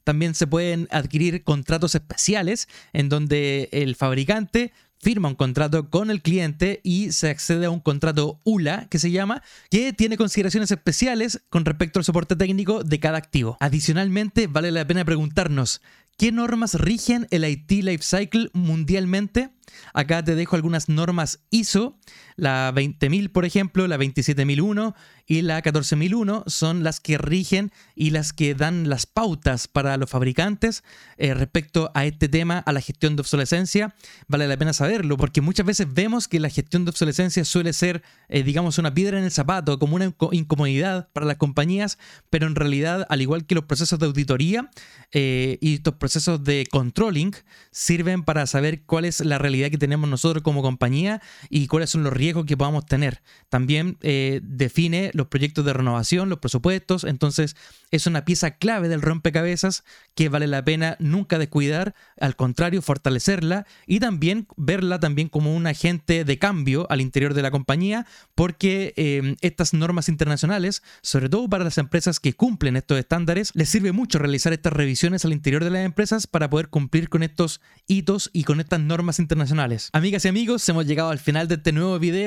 también 0.03 0.35
se 0.35 0.47
pueden 0.47 0.87
adquirir 0.91 1.43
contratos 1.43 1.95
especiales 1.95 2.67
en 2.93 3.09
donde 3.09 3.69
el 3.71 3.95
fabricante 3.95 4.73
firma 4.99 5.29
un 5.29 5.35
contrato 5.35 5.89
con 5.89 6.11
el 6.11 6.21
cliente 6.21 6.81
y 6.83 7.11
se 7.11 7.29
accede 7.29 7.65
a 7.65 7.69
un 7.69 7.79
contrato 7.79 8.39
ULA, 8.43 8.87
que 8.89 8.99
se 8.99 9.11
llama, 9.11 9.41
que 9.69 9.93
tiene 9.93 10.17
consideraciones 10.17 10.71
especiales 10.71 11.41
con 11.49 11.65
respecto 11.65 11.99
al 11.99 12.05
soporte 12.05 12.35
técnico 12.35 12.83
de 12.83 12.99
cada 12.99 13.17
activo. 13.17 13.57
Adicionalmente, 13.59 14.47
vale 14.47 14.71
la 14.71 14.85
pena 14.85 15.05
preguntarnos, 15.05 15.81
¿qué 16.17 16.31
normas 16.31 16.75
rigen 16.75 17.27
el 17.31 17.45
IT 17.45 17.71
Lifecycle 17.71 18.49
mundialmente? 18.53 19.51
Acá 19.93 20.23
te 20.23 20.35
dejo 20.35 20.55
algunas 20.55 20.89
normas 20.89 21.39
ISO. 21.49 21.97
La 22.39 22.71
20.000, 22.73 23.31
por 23.31 23.43
ejemplo, 23.43 23.85
la 23.87 23.97
27.001 23.97 24.93
y 25.27 25.41
la 25.41 25.61
14.001 25.61 26.43
son 26.47 26.83
las 26.83 27.01
que 27.01 27.17
rigen 27.17 27.71
y 27.95 28.11
las 28.11 28.31
que 28.31 28.55
dan 28.55 28.89
las 28.89 29.05
pautas 29.05 29.67
para 29.67 29.97
los 29.97 30.09
fabricantes 30.09 30.83
eh, 31.17 31.33
respecto 31.33 31.91
a 31.93 32.05
este 32.05 32.29
tema, 32.29 32.59
a 32.59 32.71
la 32.71 32.79
gestión 32.79 33.17
de 33.17 33.21
obsolescencia. 33.21 33.93
Vale 34.27 34.47
la 34.47 34.55
pena 34.55 34.71
saberlo 34.71 35.17
porque 35.17 35.41
muchas 35.41 35.65
veces 35.65 35.93
vemos 35.93 36.29
que 36.29 36.39
la 36.39 36.49
gestión 36.49 36.85
de 36.85 36.91
obsolescencia 36.91 37.43
suele 37.43 37.73
ser, 37.73 38.03
eh, 38.29 38.41
digamos, 38.43 38.77
una 38.77 38.93
piedra 38.93 39.19
en 39.19 39.25
el 39.25 39.31
zapato, 39.31 39.77
como 39.79 39.97
una 39.97 40.13
incomodidad 40.31 41.09
para 41.11 41.25
las 41.25 41.35
compañías, 41.35 41.99
pero 42.29 42.47
en 42.47 42.55
realidad, 42.55 43.05
al 43.09 43.21
igual 43.21 43.45
que 43.45 43.55
los 43.55 43.65
procesos 43.65 43.99
de 43.99 44.05
auditoría 44.05 44.71
eh, 45.11 45.57
y 45.59 45.75
estos 45.75 45.95
procesos 45.95 46.41
de 46.43 46.65
controlling, 46.71 47.35
sirven 47.71 48.23
para 48.23 48.47
saber 48.47 48.83
cuál 48.83 49.03
es 49.03 49.19
la 49.19 49.37
realidad 49.37 49.69
que 49.69 49.77
tenemos 49.77 50.09
nosotros 50.09 50.41
como 50.41 50.61
compañía 50.61 51.21
y 51.49 51.67
cuáles 51.67 51.89
son 51.89 52.03
los 52.03 52.13
riesgos 52.13 52.28
que 52.33 52.57
podamos 52.57 52.85
tener. 52.85 53.21
También 53.49 53.97
eh, 54.01 54.41
define 54.43 55.11
los 55.13 55.27
proyectos 55.27 55.65
de 55.65 55.73
renovación, 55.73 56.29
los 56.29 56.39
presupuestos, 56.39 57.03
entonces 57.03 57.55
es 57.91 58.07
una 58.07 58.25
pieza 58.25 58.51
clave 58.51 58.87
del 58.87 59.01
rompecabezas 59.01 59.83
que 60.15 60.29
vale 60.29 60.47
la 60.47 60.63
pena 60.63 60.95
nunca 60.99 61.37
descuidar, 61.39 61.95
al 62.19 62.35
contrario, 62.35 62.81
fortalecerla 62.81 63.65
y 63.87 63.99
también 63.99 64.47
verla 64.57 64.99
también 64.99 65.29
como 65.29 65.55
un 65.55 65.67
agente 65.67 66.23
de 66.23 66.39
cambio 66.39 66.87
al 66.89 67.01
interior 67.01 67.33
de 67.33 67.41
la 67.41 67.51
compañía, 67.51 68.05
porque 68.35 68.93
eh, 68.95 69.35
estas 69.41 69.73
normas 69.73 70.09
internacionales, 70.09 70.83
sobre 71.01 71.29
todo 71.29 71.49
para 71.49 71.63
las 71.63 71.77
empresas 71.77 72.19
que 72.19 72.33
cumplen 72.33 72.75
estos 72.75 72.99
estándares, 72.99 73.51
les 73.53 73.69
sirve 73.69 73.91
mucho 73.91 74.19
realizar 74.19 74.53
estas 74.53 74.73
revisiones 74.73 75.25
al 75.25 75.33
interior 75.33 75.63
de 75.63 75.69
las 75.69 75.85
empresas 75.85 76.27
para 76.27 76.49
poder 76.49 76.69
cumplir 76.69 77.09
con 77.09 77.23
estos 77.23 77.61
hitos 77.87 78.29
y 78.33 78.43
con 78.43 78.59
estas 78.59 78.79
normas 78.79 79.19
internacionales. 79.19 79.89
Amigas 79.93 80.25
y 80.25 80.27
amigos, 80.27 80.67
hemos 80.69 80.85
llegado 80.85 81.09
al 81.09 81.19
final 81.19 81.47
de 81.47 81.55
este 81.55 81.71
nuevo 81.71 81.97
video, 81.99 82.18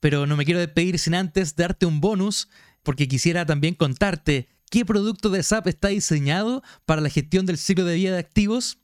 pero 0.00 0.26
no 0.26 0.36
me 0.36 0.44
quiero 0.44 0.60
despedir 0.60 0.98
sin 0.98 1.14
antes 1.14 1.56
darte 1.56 1.86
un 1.86 2.00
bonus, 2.00 2.48
porque 2.82 3.08
quisiera 3.08 3.44
también 3.46 3.74
contarte 3.74 4.48
qué 4.70 4.84
producto 4.84 5.30
de 5.30 5.42
SAP 5.42 5.66
está 5.68 5.88
diseñado 5.88 6.62
para 6.86 7.00
la 7.00 7.10
gestión 7.10 7.46
del 7.46 7.58
ciclo 7.58 7.84
de 7.84 7.96
vida 7.96 8.12
de 8.12 8.18
activos. 8.18 8.78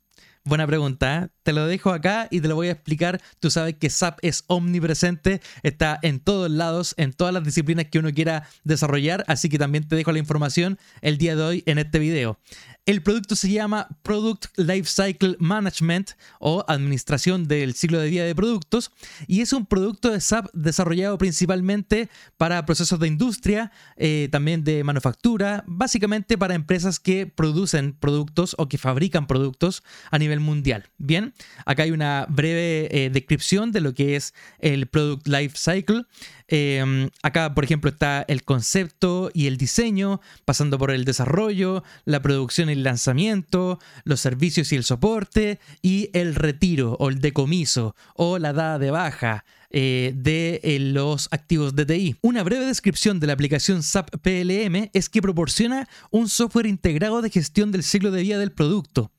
Buena 0.46 0.66
pregunta, 0.66 1.22
¿eh? 1.24 1.28
te 1.42 1.54
lo 1.54 1.66
dejo 1.66 1.90
acá 1.90 2.28
y 2.30 2.42
te 2.42 2.48
lo 2.48 2.54
voy 2.54 2.68
a 2.68 2.72
explicar. 2.72 3.22
Tú 3.40 3.50
sabes 3.50 3.76
que 3.76 3.88
SAP 3.88 4.18
es 4.20 4.44
omnipresente, 4.46 5.40
está 5.62 5.98
en 6.02 6.20
todos 6.20 6.50
lados, 6.50 6.94
en 6.98 7.14
todas 7.14 7.32
las 7.32 7.44
disciplinas 7.44 7.86
que 7.86 7.98
uno 7.98 8.12
quiera 8.12 8.46
desarrollar, 8.62 9.24
así 9.26 9.48
que 9.48 9.58
también 9.58 9.88
te 9.88 9.96
dejo 9.96 10.12
la 10.12 10.18
información 10.18 10.78
el 11.00 11.16
día 11.16 11.34
de 11.34 11.42
hoy 11.42 11.62
en 11.64 11.78
este 11.78 11.98
video. 11.98 12.38
El 12.86 13.02
producto 13.02 13.34
se 13.34 13.50
llama 13.50 13.88
Product 14.02 14.58
Lifecycle 14.58 15.36
Management 15.38 16.10
o 16.38 16.66
Administración 16.68 17.48
del 17.48 17.72
Ciclo 17.72 17.98
de 17.98 18.10
Vida 18.10 18.24
de 18.24 18.34
Productos 18.34 18.92
y 19.26 19.40
es 19.40 19.54
un 19.54 19.64
producto 19.64 20.10
de 20.10 20.20
SAP 20.20 20.50
desarrollado 20.52 21.16
principalmente 21.16 22.10
para 22.36 22.66
procesos 22.66 23.00
de 23.00 23.08
industria, 23.08 23.72
eh, 23.96 24.28
también 24.30 24.64
de 24.64 24.84
manufactura, 24.84 25.64
básicamente 25.66 26.36
para 26.36 26.54
empresas 26.54 27.00
que 27.00 27.26
producen 27.26 27.94
productos 27.94 28.54
o 28.58 28.68
que 28.68 28.76
fabrican 28.76 29.26
productos 29.26 29.82
a 30.10 30.18
nivel 30.18 30.40
mundial. 30.40 30.90
Bien, 30.98 31.32
acá 31.64 31.84
hay 31.84 31.90
una 31.90 32.26
breve 32.28 32.88
eh, 32.90 33.08
descripción 33.08 33.72
de 33.72 33.80
lo 33.80 33.94
que 33.94 34.14
es 34.14 34.34
el 34.58 34.88
Product 34.88 35.26
Lifecycle. 35.26 36.04
Em, 36.48 37.08
acá, 37.22 37.54
por 37.54 37.64
ejemplo, 37.64 37.90
está 37.90 38.24
el 38.28 38.44
concepto 38.44 39.30
y 39.32 39.46
el 39.46 39.56
diseño, 39.56 40.20
pasando 40.44 40.78
por 40.78 40.90
el 40.90 41.04
desarrollo, 41.04 41.82
la 42.04 42.20
producción 42.20 42.68
y 42.68 42.72
el 42.72 42.82
lanzamiento, 42.82 43.78
los 44.04 44.20
servicios 44.20 44.72
y 44.72 44.76
el 44.76 44.84
soporte, 44.84 45.58
y 45.80 46.10
el 46.12 46.34
retiro 46.34 46.96
o 46.98 47.08
el 47.08 47.20
decomiso 47.20 47.96
o 48.14 48.38
la 48.38 48.52
dada 48.52 48.78
de 48.78 48.90
baja 48.90 49.44
eh, 49.70 50.12
de 50.14 50.60
eh, 50.62 50.78
los 50.78 51.28
activos 51.32 51.74
de 51.74 51.86
TI. 51.86 52.16
Una 52.20 52.42
breve 52.42 52.66
descripción 52.66 53.18
de 53.18 53.26
la 53.26 53.32
aplicación 53.32 53.82
SAP 53.82 54.10
PLM 54.22 54.90
es 54.92 55.08
que 55.08 55.22
proporciona 55.22 55.88
un 56.10 56.28
software 56.28 56.66
integrado 56.66 57.22
de 57.22 57.30
gestión 57.30 57.72
del 57.72 57.82
ciclo 57.82 58.10
de 58.10 58.22
vida 58.22 58.38
del 58.38 58.52
producto 58.52 59.10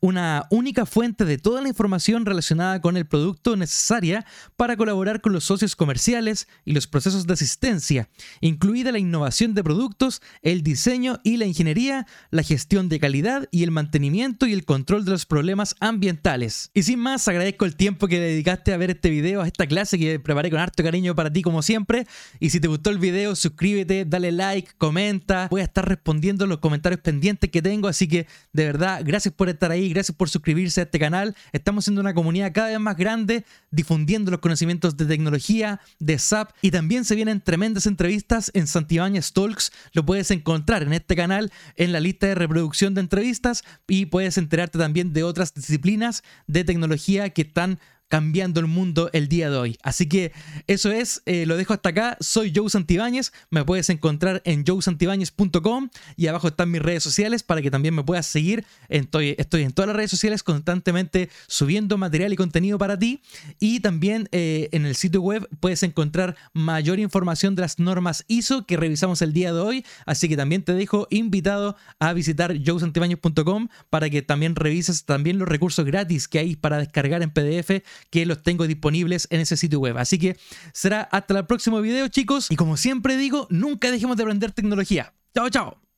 una 0.00 0.46
única 0.50 0.86
fuente 0.86 1.24
de 1.24 1.38
toda 1.38 1.62
la 1.62 1.68
información 1.68 2.26
relacionada 2.26 2.80
con 2.80 2.96
el 2.96 3.06
producto 3.06 3.56
necesaria 3.56 4.24
para 4.56 4.76
colaborar 4.76 5.20
con 5.20 5.32
los 5.32 5.44
socios 5.44 5.76
comerciales 5.76 6.48
y 6.64 6.72
los 6.72 6.86
procesos 6.86 7.26
de 7.26 7.34
asistencia, 7.34 8.08
incluida 8.40 8.92
la 8.92 8.98
innovación 8.98 9.54
de 9.54 9.64
productos, 9.64 10.22
el 10.42 10.62
diseño 10.62 11.20
y 11.24 11.36
la 11.36 11.46
ingeniería, 11.46 12.06
la 12.30 12.42
gestión 12.42 12.88
de 12.88 13.00
calidad 13.00 13.48
y 13.50 13.62
el 13.62 13.70
mantenimiento 13.70 14.46
y 14.46 14.52
el 14.52 14.64
control 14.64 15.04
de 15.04 15.12
los 15.12 15.26
problemas 15.26 15.76
ambientales. 15.80 16.70
Y 16.74 16.82
sin 16.82 17.00
más, 17.00 17.26
agradezco 17.28 17.64
el 17.64 17.76
tiempo 17.76 18.08
que 18.08 18.20
dedicaste 18.20 18.72
a 18.72 18.76
ver 18.76 18.90
este 18.90 19.10
video, 19.10 19.42
a 19.42 19.46
esta 19.46 19.66
clase 19.66 19.98
que 19.98 20.20
preparé 20.20 20.50
con 20.50 20.60
harto 20.60 20.82
cariño 20.82 21.14
para 21.14 21.32
ti 21.32 21.42
como 21.42 21.62
siempre. 21.62 22.06
Y 22.40 22.50
si 22.50 22.60
te 22.60 22.68
gustó 22.68 22.90
el 22.90 22.98
video, 22.98 23.34
suscríbete, 23.34 24.04
dale 24.04 24.32
like, 24.32 24.72
comenta. 24.78 25.48
Voy 25.50 25.60
a 25.60 25.64
estar 25.64 25.88
respondiendo 25.88 26.46
los 26.46 26.58
comentarios 26.58 27.00
pendientes 27.00 27.50
que 27.50 27.62
tengo, 27.62 27.88
así 27.88 28.08
que 28.08 28.26
de 28.52 28.64
verdad, 28.64 29.02
gracias 29.04 29.34
por 29.34 29.48
ahí, 29.70 29.88
gracias 29.90 30.16
por 30.16 30.28
suscribirse 30.28 30.80
a 30.80 30.84
este 30.84 30.98
canal. 30.98 31.36
Estamos 31.52 31.84
siendo 31.84 32.00
una 32.00 32.14
comunidad 32.14 32.52
cada 32.52 32.68
vez 32.68 32.80
más 32.80 32.96
grande, 32.96 33.44
difundiendo 33.70 34.30
los 34.30 34.40
conocimientos 34.40 34.96
de 34.96 35.06
tecnología, 35.06 35.80
de 35.98 36.18
SAP 36.18 36.50
y 36.62 36.70
también 36.70 37.04
se 37.04 37.14
vienen 37.14 37.40
tremendas 37.40 37.86
entrevistas 37.86 38.50
en 38.54 38.66
Santibáñez 38.66 39.32
Talks. 39.32 39.72
Lo 39.92 40.04
puedes 40.04 40.30
encontrar 40.30 40.82
en 40.82 40.92
este 40.92 41.16
canal 41.16 41.52
en 41.76 41.92
la 41.92 42.00
lista 42.00 42.26
de 42.26 42.34
reproducción 42.34 42.94
de 42.94 43.02
entrevistas 43.02 43.62
y 43.86 44.06
puedes 44.06 44.38
enterarte 44.38 44.78
también 44.78 45.12
de 45.12 45.24
otras 45.24 45.54
disciplinas 45.54 46.22
de 46.46 46.64
tecnología 46.64 47.30
que 47.30 47.42
están 47.42 47.78
cambiando 48.12 48.60
el 48.60 48.66
mundo 48.66 49.08
el 49.14 49.26
día 49.26 49.48
de 49.48 49.56
hoy. 49.56 49.78
Así 49.82 50.06
que 50.06 50.32
eso 50.66 50.92
es, 50.92 51.22
eh, 51.24 51.46
lo 51.46 51.56
dejo 51.56 51.72
hasta 51.72 51.88
acá. 51.88 52.18
Soy 52.20 52.52
Joe 52.54 52.68
Santibáñez, 52.68 53.32
me 53.48 53.64
puedes 53.64 53.88
encontrar 53.88 54.42
en 54.44 54.66
joesantibáñez.com 54.66 55.88
y 56.14 56.26
abajo 56.26 56.48
están 56.48 56.70
mis 56.70 56.82
redes 56.82 57.02
sociales 57.02 57.42
para 57.42 57.62
que 57.62 57.70
también 57.70 57.94
me 57.94 58.04
puedas 58.04 58.26
seguir. 58.26 58.66
Estoy, 58.90 59.34
estoy 59.38 59.62
en 59.62 59.72
todas 59.72 59.86
las 59.86 59.96
redes 59.96 60.10
sociales 60.10 60.42
constantemente 60.42 61.30
subiendo 61.46 61.96
material 61.96 62.34
y 62.34 62.36
contenido 62.36 62.76
para 62.76 62.98
ti. 62.98 63.22
Y 63.58 63.80
también 63.80 64.28
eh, 64.30 64.68
en 64.72 64.84
el 64.84 64.94
sitio 64.94 65.22
web 65.22 65.48
puedes 65.60 65.82
encontrar 65.82 66.36
mayor 66.52 66.98
información 66.98 67.54
de 67.54 67.62
las 67.62 67.78
normas 67.78 68.26
ISO 68.28 68.66
que 68.66 68.76
revisamos 68.76 69.22
el 69.22 69.32
día 69.32 69.54
de 69.54 69.60
hoy. 69.60 69.86
Así 70.04 70.28
que 70.28 70.36
también 70.36 70.64
te 70.64 70.74
dejo 70.74 71.06
invitado 71.08 71.76
a 71.98 72.12
visitar 72.12 72.54
joesantibáñez.com 72.62 73.68
para 73.88 74.10
que 74.10 74.20
también 74.20 74.54
revises 74.54 75.06
también 75.06 75.38
los 75.38 75.48
recursos 75.48 75.86
gratis 75.86 76.28
que 76.28 76.40
hay 76.40 76.56
para 76.56 76.76
descargar 76.76 77.22
en 77.22 77.30
PDF 77.30 77.80
que 78.10 78.26
los 78.26 78.42
tengo 78.42 78.66
disponibles 78.66 79.28
en 79.30 79.40
ese 79.40 79.56
sitio 79.56 79.80
web. 79.80 79.98
Así 79.98 80.18
que 80.18 80.36
será 80.72 81.02
hasta 81.02 81.38
el 81.38 81.46
próximo 81.46 81.80
video, 81.80 82.08
chicos. 82.08 82.50
Y 82.50 82.56
como 82.56 82.76
siempre 82.76 83.16
digo, 83.16 83.46
nunca 83.50 83.90
dejemos 83.90 84.16
de 84.16 84.24
aprender 84.24 84.52
tecnología. 84.52 85.14
Chao, 85.34 85.48
chao. 85.50 85.91